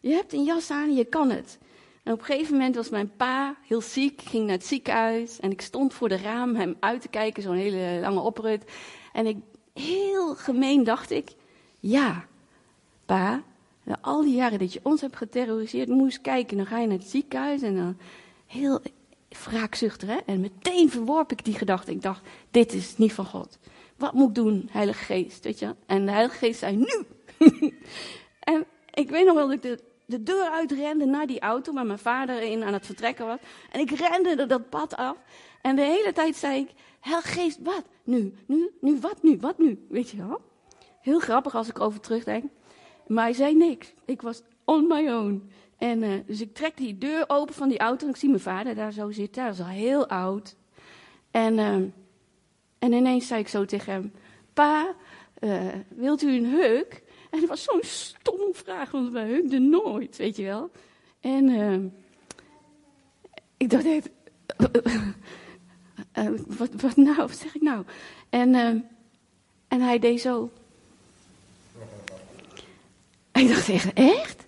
[0.00, 1.58] Je hebt een jas aan en je kan het.
[2.02, 5.40] En op een gegeven moment was mijn pa heel ziek, ging naar het ziekenhuis.
[5.40, 8.64] En ik stond voor de raam hem uit te kijken, zo'n hele lange oprit.
[9.12, 9.36] En ik,
[9.72, 11.34] heel gemeen dacht ik:
[11.80, 12.26] Ja,
[13.06, 13.42] pa,
[14.00, 16.56] al die jaren dat je ons hebt geterroriseerd, moest kijken.
[16.56, 17.96] Dan ga je naar het ziekenhuis en dan
[18.46, 18.80] heel
[19.28, 20.08] wraakzuchtig.
[20.08, 20.16] Hè?
[20.26, 21.90] En meteen verworp ik die gedachte.
[21.90, 23.58] Ik dacht, dit is niet van God.
[23.96, 25.44] Wat moet ik doen, Heilige Geest?
[25.44, 25.74] Weet je?
[25.86, 27.06] En de Heilige Geest zei, nu!
[28.40, 31.86] en ik weet nog wel dat ik de, de deur uitrende naar die auto, waar
[31.86, 33.38] mijn vader in aan het vertrekken was.
[33.72, 35.16] En ik rende dat pad af.
[35.62, 37.84] En de hele tijd zei ik, Heilige Geest, wat?
[38.04, 39.86] Nu, nu, nu, wat nu, wat nu?
[39.88, 40.40] Weet je wel?
[41.00, 42.44] Heel grappig als ik over terugdenk.
[43.06, 43.92] Maar hij zei niks.
[44.04, 45.50] Ik was on my own.
[45.78, 48.40] En uh, dus ik trek die deur open van die auto en ik zie mijn
[48.40, 49.42] vader daar zo zitten.
[49.42, 50.56] Hij was al heel oud.
[51.30, 51.92] En, uh, en
[52.78, 54.12] En ineens zei ik zo tegen hem:
[54.52, 54.94] Pa,
[55.40, 57.02] uh, wilt u een heuk?
[57.30, 60.70] En het was zo'n stomme vraag, want wij heukten nooit, weet je wel.
[61.20, 61.90] En uh,
[63.56, 64.00] ik dacht uh,
[66.58, 67.84] wat, wat nou, wat zeg ik nou?
[68.28, 68.54] En,
[69.68, 70.50] en hij deed zo.
[73.36, 74.46] En ik dacht echt, echt?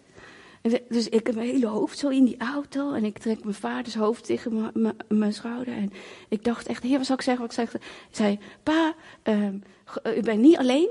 [0.88, 3.94] Dus ik heb mijn hele hoofd zo in die auto en ik trek mijn vaders
[3.94, 4.72] hoofd tegen
[5.08, 5.74] mijn schouder.
[5.74, 5.92] En
[6.28, 7.46] ik dacht echt, heer, wat zal ik zeggen?
[7.46, 7.74] Wat ik zeg?
[7.74, 10.88] Ik zei, pa, uh, u bent niet alleen.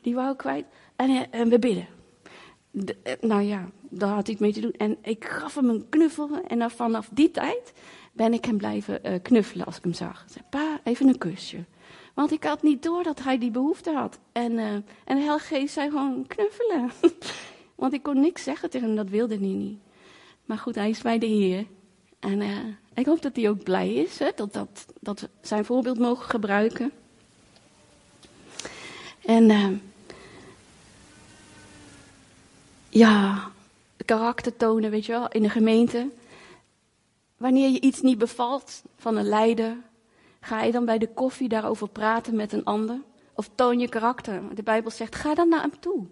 [0.00, 0.64] Die wou ik kwijt.
[0.96, 1.86] En, en we bidden.
[2.70, 4.74] De, uh, nou ja, daar had het mee te doen.
[4.76, 6.30] En ik gaf hem een knuffel.
[6.46, 7.72] En vanaf die tijd
[8.12, 10.24] ben ik hem blijven knuffelen als ik hem zag.
[10.26, 11.64] Ik zei, pa, even een kusje.
[12.18, 14.18] Want ik had niet door dat hij die behoefte had.
[14.32, 14.58] En,
[15.04, 16.90] en de zei gewoon knuffelen.
[17.74, 19.78] Want ik kon niks zeggen tegen hem, dat wilde hij niet.
[20.44, 21.66] Maar goed, hij is bij de Heer.
[22.18, 22.56] En uh,
[22.94, 26.30] ik hoop dat hij ook blij is, hè, dat, dat, dat we zijn voorbeeld mogen
[26.30, 26.92] gebruiken.
[29.24, 29.68] En uh,
[32.88, 33.50] ja,
[34.04, 36.08] karakter tonen, weet je wel, in de gemeente.
[37.36, 39.76] Wanneer je iets niet bevalt van een leider,
[40.48, 43.00] ga je dan bij de koffie daarover praten met een ander?
[43.34, 44.42] Of toon je karakter?
[44.54, 46.06] De Bijbel zegt, ga dan naar hem toe.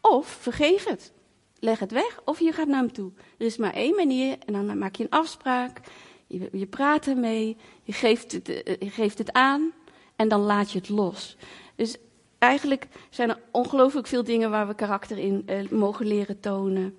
[0.00, 1.12] Of vergeef het.
[1.58, 3.12] Leg het weg of je gaat naar hem toe.
[3.38, 5.80] Er is maar één manier en dan maak je een afspraak.
[6.26, 9.72] Je, je praat ermee, je geeft, het, eh, geeft het aan
[10.16, 11.36] en dan laat je het los.
[11.74, 11.96] Dus
[12.38, 16.96] eigenlijk zijn er ongelooflijk veel dingen waar we karakter in uh, mogen leren tonen.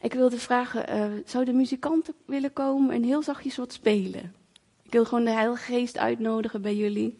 [0.00, 4.37] Ik wilde vragen, uh, zouden muzikanten willen komen en heel zachtjes wat spelen?
[4.88, 7.18] Ik wil gewoon de Heilige Geest uitnodigen bij jullie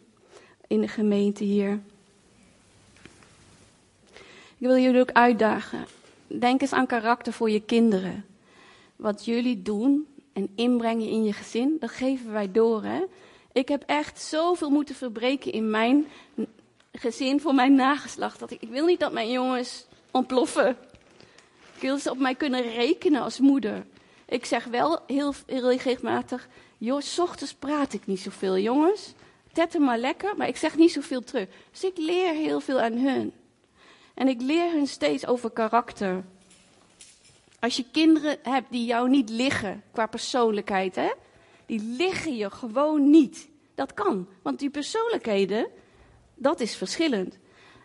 [0.67, 1.79] in de gemeente hier.
[4.57, 5.85] Ik wil jullie ook uitdagen.
[6.27, 8.25] Denk eens aan karakter voor je kinderen.
[8.95, 12.83] Wat jullie doen en inbrengen in je gezin, dat geven wij door.
[12.83, 13.03] Hè?
[13.51, 16.05] Ik heb echt zoveel moeten verbreken in mijn
[16.91, 18.39] gezin voor mijn nageslacht.
[18.39, 20.77] Dat ik, ik wil niet dat mijn jongens ontploffen.
[21.75, 23.85] Ik wil ze op mij kunnen rekenen als moeder.
[24.25, 26.47] Ik zeg wel heel, heel regelmatig,
[26.79, 29.13] joh, s ochtends praat ik niet zoveel, jongens.
[29.51, 31.47] Tetten maar lekker, maar ik zeg niet zoveel terug.
[31.71, 33.33] Dus ik leer heel veel aan hun.
[34.13, 36.23] En ik leer hun steeds over karakter.
[37.59, 41.11] Als je kinderen hebt die jou niet liggen qua persoonlijkheid, hè?
[41.65, 43.49] Die liggen je gewoon niet.
[43.75, 45.67] Dat kan, want die persoonlijkheden,
[46.35, 47.37] dat is verschillend.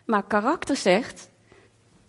[0.05, 1.29] Maar karakter zegt,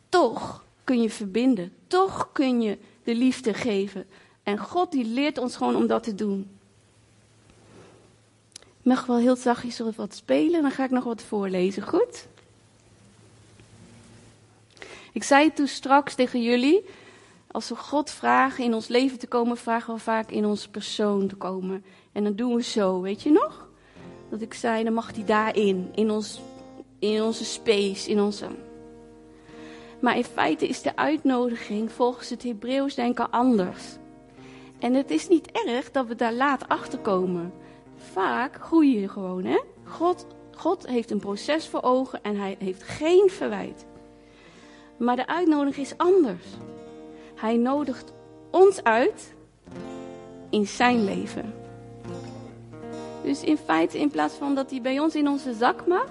[0.09, 1.73] toch kun je verbinden.
[1.87, 4.07] Toch kun je de liefde geven.
[4.43, 6.56] En God die leert ons gewoon om dat te doen.
[8.87, 12.27] Mag wel heel zachtjes wat spelen, dan ga ik nog wat voorlezen, goed?
[15.13, 16.85] Ik zei toen straks tegen jullie,
[17.51, 21.29] als we God vragen in ons leven te komen, vragen we vaak in onze persoon
[21.29, 21.85] te komen.
[22.13, 23.69] En dan doen we zo, weet je nog?
[24.31, 26.41] Dat ik zei, dan mag hij daarin, in, ons,
[26.99, 28.47] in onze space, in onze...
[30.01, 33.85] Maar in feite is de uitnodiging volgens het Hebreeuws denken anders.
[34.79, 37.53] En het is niet erg dat we daar laat achter komen.
[37.97, 39.61] Vaak groei je gewoon, hè?
[39.85, 40.27] God,
[40.57, 43.87] God heeft een proces voor ogen en hij heeft geen verwijt.
[44.97, 46.47] Maar de uitnodiging is anders.
[47.35, 48.13] Hij nodigt
[48.51, 49.35] ons uit
[50.51, 51.55] in zijn leven.
[53.23, 56.09] Dus in feite, in plaats van dat hij bij ons in onze zak mag,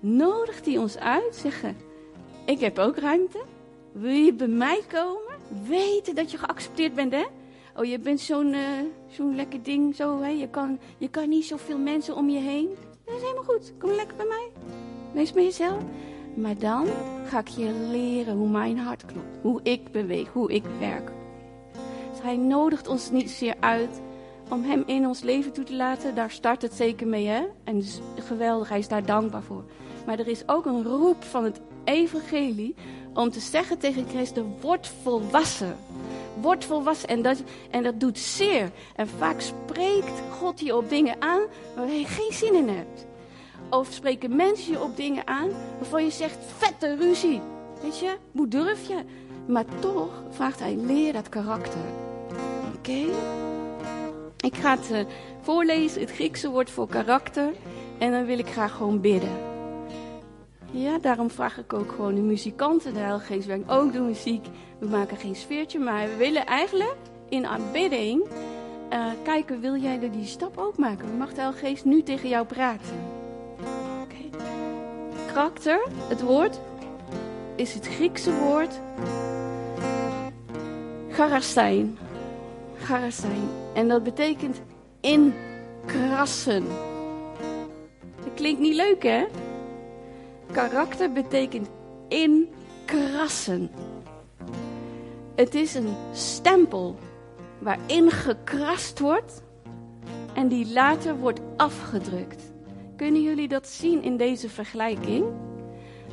[0.00, 1.36] nodigt hij ons uit.
[1.36, 1.76] Zeggen:
[2.46, 3.42] Ik heb ook ruimte.
[3.92, 5.34] Wil je bij mij komen?
[5.68, 7.24] Weten dat je geaccepteerd bent, hè?
[7.76, 8.60] Oh, je bent zo'n uh,
[9.08, 10.28] zo'n lekker ding, zo, hè?
[10.28, 12.68] Je kan, je kan niet zoveel mensen om je heen.
[13.04, 13.72] Dat is helemaal goed.
[13.78, 14.50] Kom lekker bij mij.
[15.12, 15.82] Wees met jezelf.
[16.34, 16.86] Maar dan
[17.26, 19.38] ga ik je leren hoe mijn hart klopt.
[19.42, 21.10] Hoe ik beweeg, hoe ik werk.
[22.10, 24.00] Dus hij nodigt ons niet zozeer uit
[24.50, 26.14] om hem in ons leven toe te laten.
[26.14, 27.42] Daar start het zeker mee, hè?
[27.64, 29.64] En dus geweldig, hij is daar dankbaar voor.
[30.06, 32.74] Maar er is ook een roep van het evangelie
[33.14, 35.76] om te zeggen tegen Christus, word volwassen.
[36.40, 37.08] Word volwassen.
[37.08, 38.70] En dat, en dat doet zeer.
[38.96, 41.40] En vaak spreekt God je op dingen aan
[41.76, 43.06] waar je geen zin in hebt.
[43.70, 47.40] Of spreken mensen je op dingen aan waarvan je zegt, vette ruzie.
[47.82, 48.98] Weet je, hoe durf je?
[49.46, 51.80] Maar toch vraagt hij, leer dat karakter.
[52.76, 53.04] Oké?
[54.40, 54.98] Ik ga het uh,
[55.40, 57.52] voorlezen, het Griekse woord voor karakter.
[57.98, 59.53] En dan wil ik graag gewoon bidden.
[60.74, 62.92] Ja, daarom vraag ik ook gewoon de muzikanten.
[62.94, 63.32] De Heilige
[63.68, 64.46] ook door muziek.
[64.78, 66.96] We maken geen sfeertje, maar we willen eigenlijk
[67.28, 68.22] in aanbidding
[68.92, 71.16] uh, kijken, wil jij er die stap ook maken?
[71.16, 73.14] Mag de Heilige nu tegen jou praten?
[75.34, 76.60] karakter, het woord,
[77.56, 78.80] is het Griekse woord
[81.10, 81.98] charastein.
[82.82, 83.48] Charastein.
[83.74, 84.60] En dat betekent
[85.00, 86.64] inkrassen.
[88.24, 89.24] Ik Klinkt niet leuk, hè?
[90.52, 91.68] Karakter betekent
[92.08, 93.70] inkrassen.
[95.34, 96.96] Het is een stempel
[97.58, 99.42] waarin gekrast wordt
[100.34, 102.52] en die later wordt afgedrukt.
[102.96, 105.24] Kunnen jullie dat zien in deze vergelijking?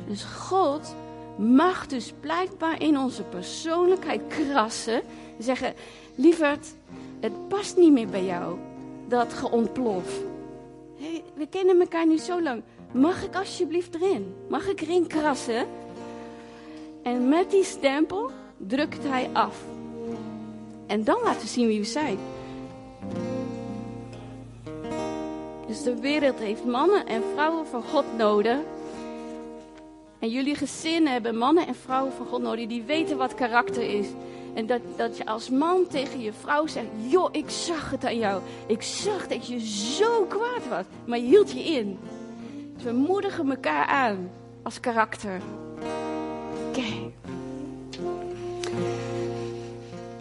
[0.06, 0.94] Dus God
[1.36, 5.02] mag dus blijkbaar in onze persoonlijkheid krassen.
[5.38, 5.74] Zeggen,
[6.14, 6.74] lieverd,
[7.20, 8.58] het past niet meer bij jou,
[9.08, 10.20] dat geontplof.
[10.98, 12.62] Hey, we kennen elkaar nu zo lang.
[12.92, 14.34] Mag ik alsjeblieft erin?
[14.48, 15.66] Mag ik erin krassen?
[17.02, 19.64] En met die stempel drukt hij af.
[20.86, 22.18] En dan laten we zien wie we zijn.
[25.66, 28.58] Dus de wereld heeft mannen en vrouwen van God nodig.
[30.18, 34.06] En jullie gezinnen hebben mannen en vrouwen van God nodig die weten wat karakter is.
[34.54, 38.18] En dat, dat je als man tegen je vrouw zegt: Joh, ik zag het aan
[38.18, 38.42] jou.
[38.66, 40.84] Ik zag dat je zo kwaad was.
[41.04, 41.98] Maar je hield je in.
[42.82, 44.30] We moedigen elkaar aan
[44.62, 45.40] als karakter.
[46.68, 47.12] Oké.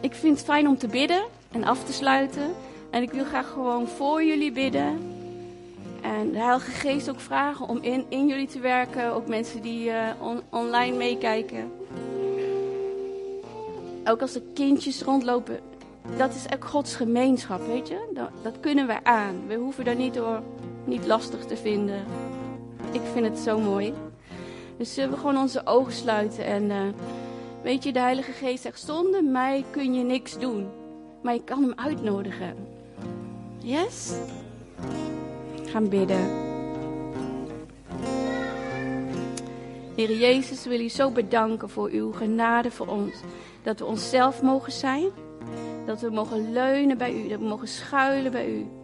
[0.01, 2.53] Ik vind het fijn om te bidden en af te sluiten.
[2.89, 4.99] En ik wil graag gewoon voor jullie bidden.
[6.01, 9.13] En de Heilige Geest ook vragen om in, in jullie te werken.
[9.13, 11.71] Ook mensen die on, online meekijken.
[14.05, 15.59] Ook als er kindjes rondlopen.
[16.17, 18.11] Dat is ook Gods gemeenschap, weet je.
[18.13, 19.47] Dat, dat kunnen we aan.
[19.47, 20.41] We hoeven daar niet door
[20.85, 22.03] niet lastig te vinden.
[22.91, 23.93] Ik vind het zo mooi.
[24.77, 26.45] Dus zullen we gewoon onze ogen sluiten.
[26.45, 26.77] En uh,
[27.63, 30.67] weet je, de Heilige Geest zegt, zonder mij kun je niks doen.
[31.23, 32.55] Maar je kan hem uitnodigen.
[33.57, 34.13] Yes?
[35.65, 36.29] Gaan bidden.
[39.95, 43.13] Heer Jezus, wil je zo bedanken voor uw genade voor ons.
[43.63, 45.09] Dat we onszelf mogen zijn.
[45.85, 47.27] Dat we mogen leunen bij u.
[47.27, 48.80] Dat we mogen schuilen bij u.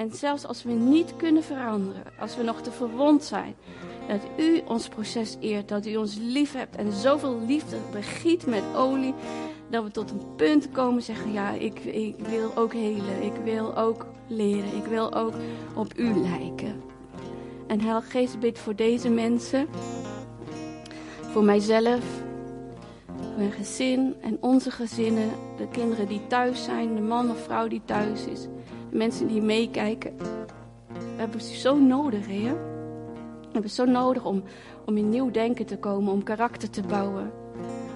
[0.00, 2.02] En zelfs als we niet kunnen veranderen.
[2.18, 3.54] Als we nog te verwond zijn.
[4.08, 5.68] Dat u ons proces eert.
[5.68, 6.76] Dat u ons lief hebt.
[6.76, 9.14] En zoveel liefde begiet met olie.
[9.70, 11.32] Dat we tot een punt komen zeggen.
[11.32, 13.22] Ja, ik, ik wil ook helen.
[13.22, 14.76] Ik wil ook leren.
[14.76, 15.34] Ik wil ook
[15.74, 16.82] op u lijken.
[17.66, 19.68] En Heilige Geest bid voor deze mensen.
[21.32, 22.04] Voor mijzelf
[23.36, 27.82] mijn gezin en onze gezinnen, de kinderen die thuis zijn, de man of vrouw die
[27.84, 28.48] thuis is,
[28.92, 30.16] mensen die meekijken.
[30.88, 32.52] We hebben ze zo nodig, Heer.
[33.40, 34.42] We hebben zo nodig om,
[34.86, 37.30] om in nieuw denken te komen, om karakter te bouwen.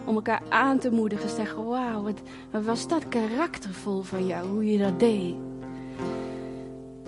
[0.05, 2.21] Om elkaar aan te moedigen, zeggen, wauw, wat,
[2.51, 5.35] wat was dat karaktervol van jou, hoe je dat deed.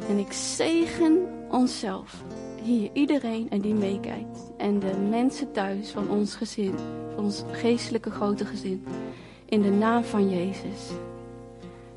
[0.08, 2.24] En ik zegen onszelf,
[2.62, 4.52] hier iedereen en die meekijkt.
[4.56, 6.74] En de mensen thuis van ons gezin
[7.16, 8.84] ons geestelijke grote gezin.
[9.48, 10.90] In de naam van Jezus.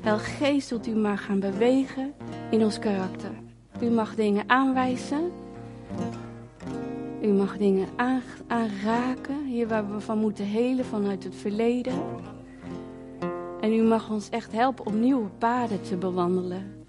[0.02, 2.12] Wel geest zult u maar gaan bewegen
[2.50, 3.30] in ons karakter.
[3.82, 5.30] U mag dingen aanwijzen.
[7.22, 9.44] U mag dingen aanraken.
[9.46, 12.02] Hier waar we van moeten helen vanuit het verleden.
[13.60, 16.86] En u mag ons echt helpen om nieuwe paden te bewandelen.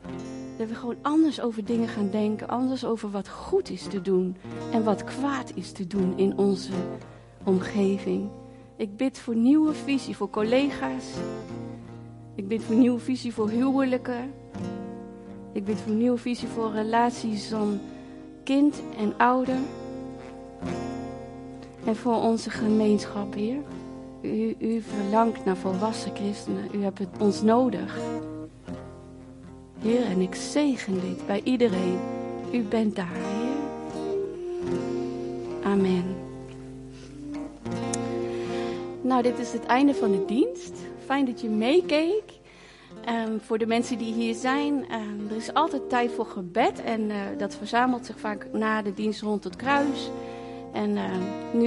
[0.58, 2.48] Dat we gewoon anders over dingen gaan denken.
[2.48, 4.36] Anders over wat goed is te doen.
[4.72, 6.74] En wat kwaad is te doen in onze
[7.44, 8.30] omgeving.
[8.76, 11.14] Ik bid voor nieuwe visie voor collega's.
[12.36, 14.34] Ik bid voor nieuwe visie voor huwelijken.
[15.52, 17.80] Ik bid voor nieuwe visie voor relaties van
[18.44, 19.58] kind en ouder.
[21.86, 23.62] En voor onze gemeenschap, Heer.
[24.22, 26.68] U, u verlangt naar volwassen christenen.
[26.72, 28.00] U hebt het ons nodig.
[29.80, 32.00] Heer, en ik zegen dit bij iedereen.
[32.52, 33.60] U bent daar, Heer.
[35.64, 36.04] Amen.
[39.02, 40.74] Nou, dit is het einde van de dienst.
[41.06, 42.40] Fijn dat je meekeek.
[43.10, 46.82] Um, voor de mensen die hier zijn, um, er is altijd tijd voor gebed.
[46.82, 50.10] En uh, dat verzamelt zich vaak na de dienst rond het kruis.
[50.74, 51.04] En uh,
[51.54, 51.60] nu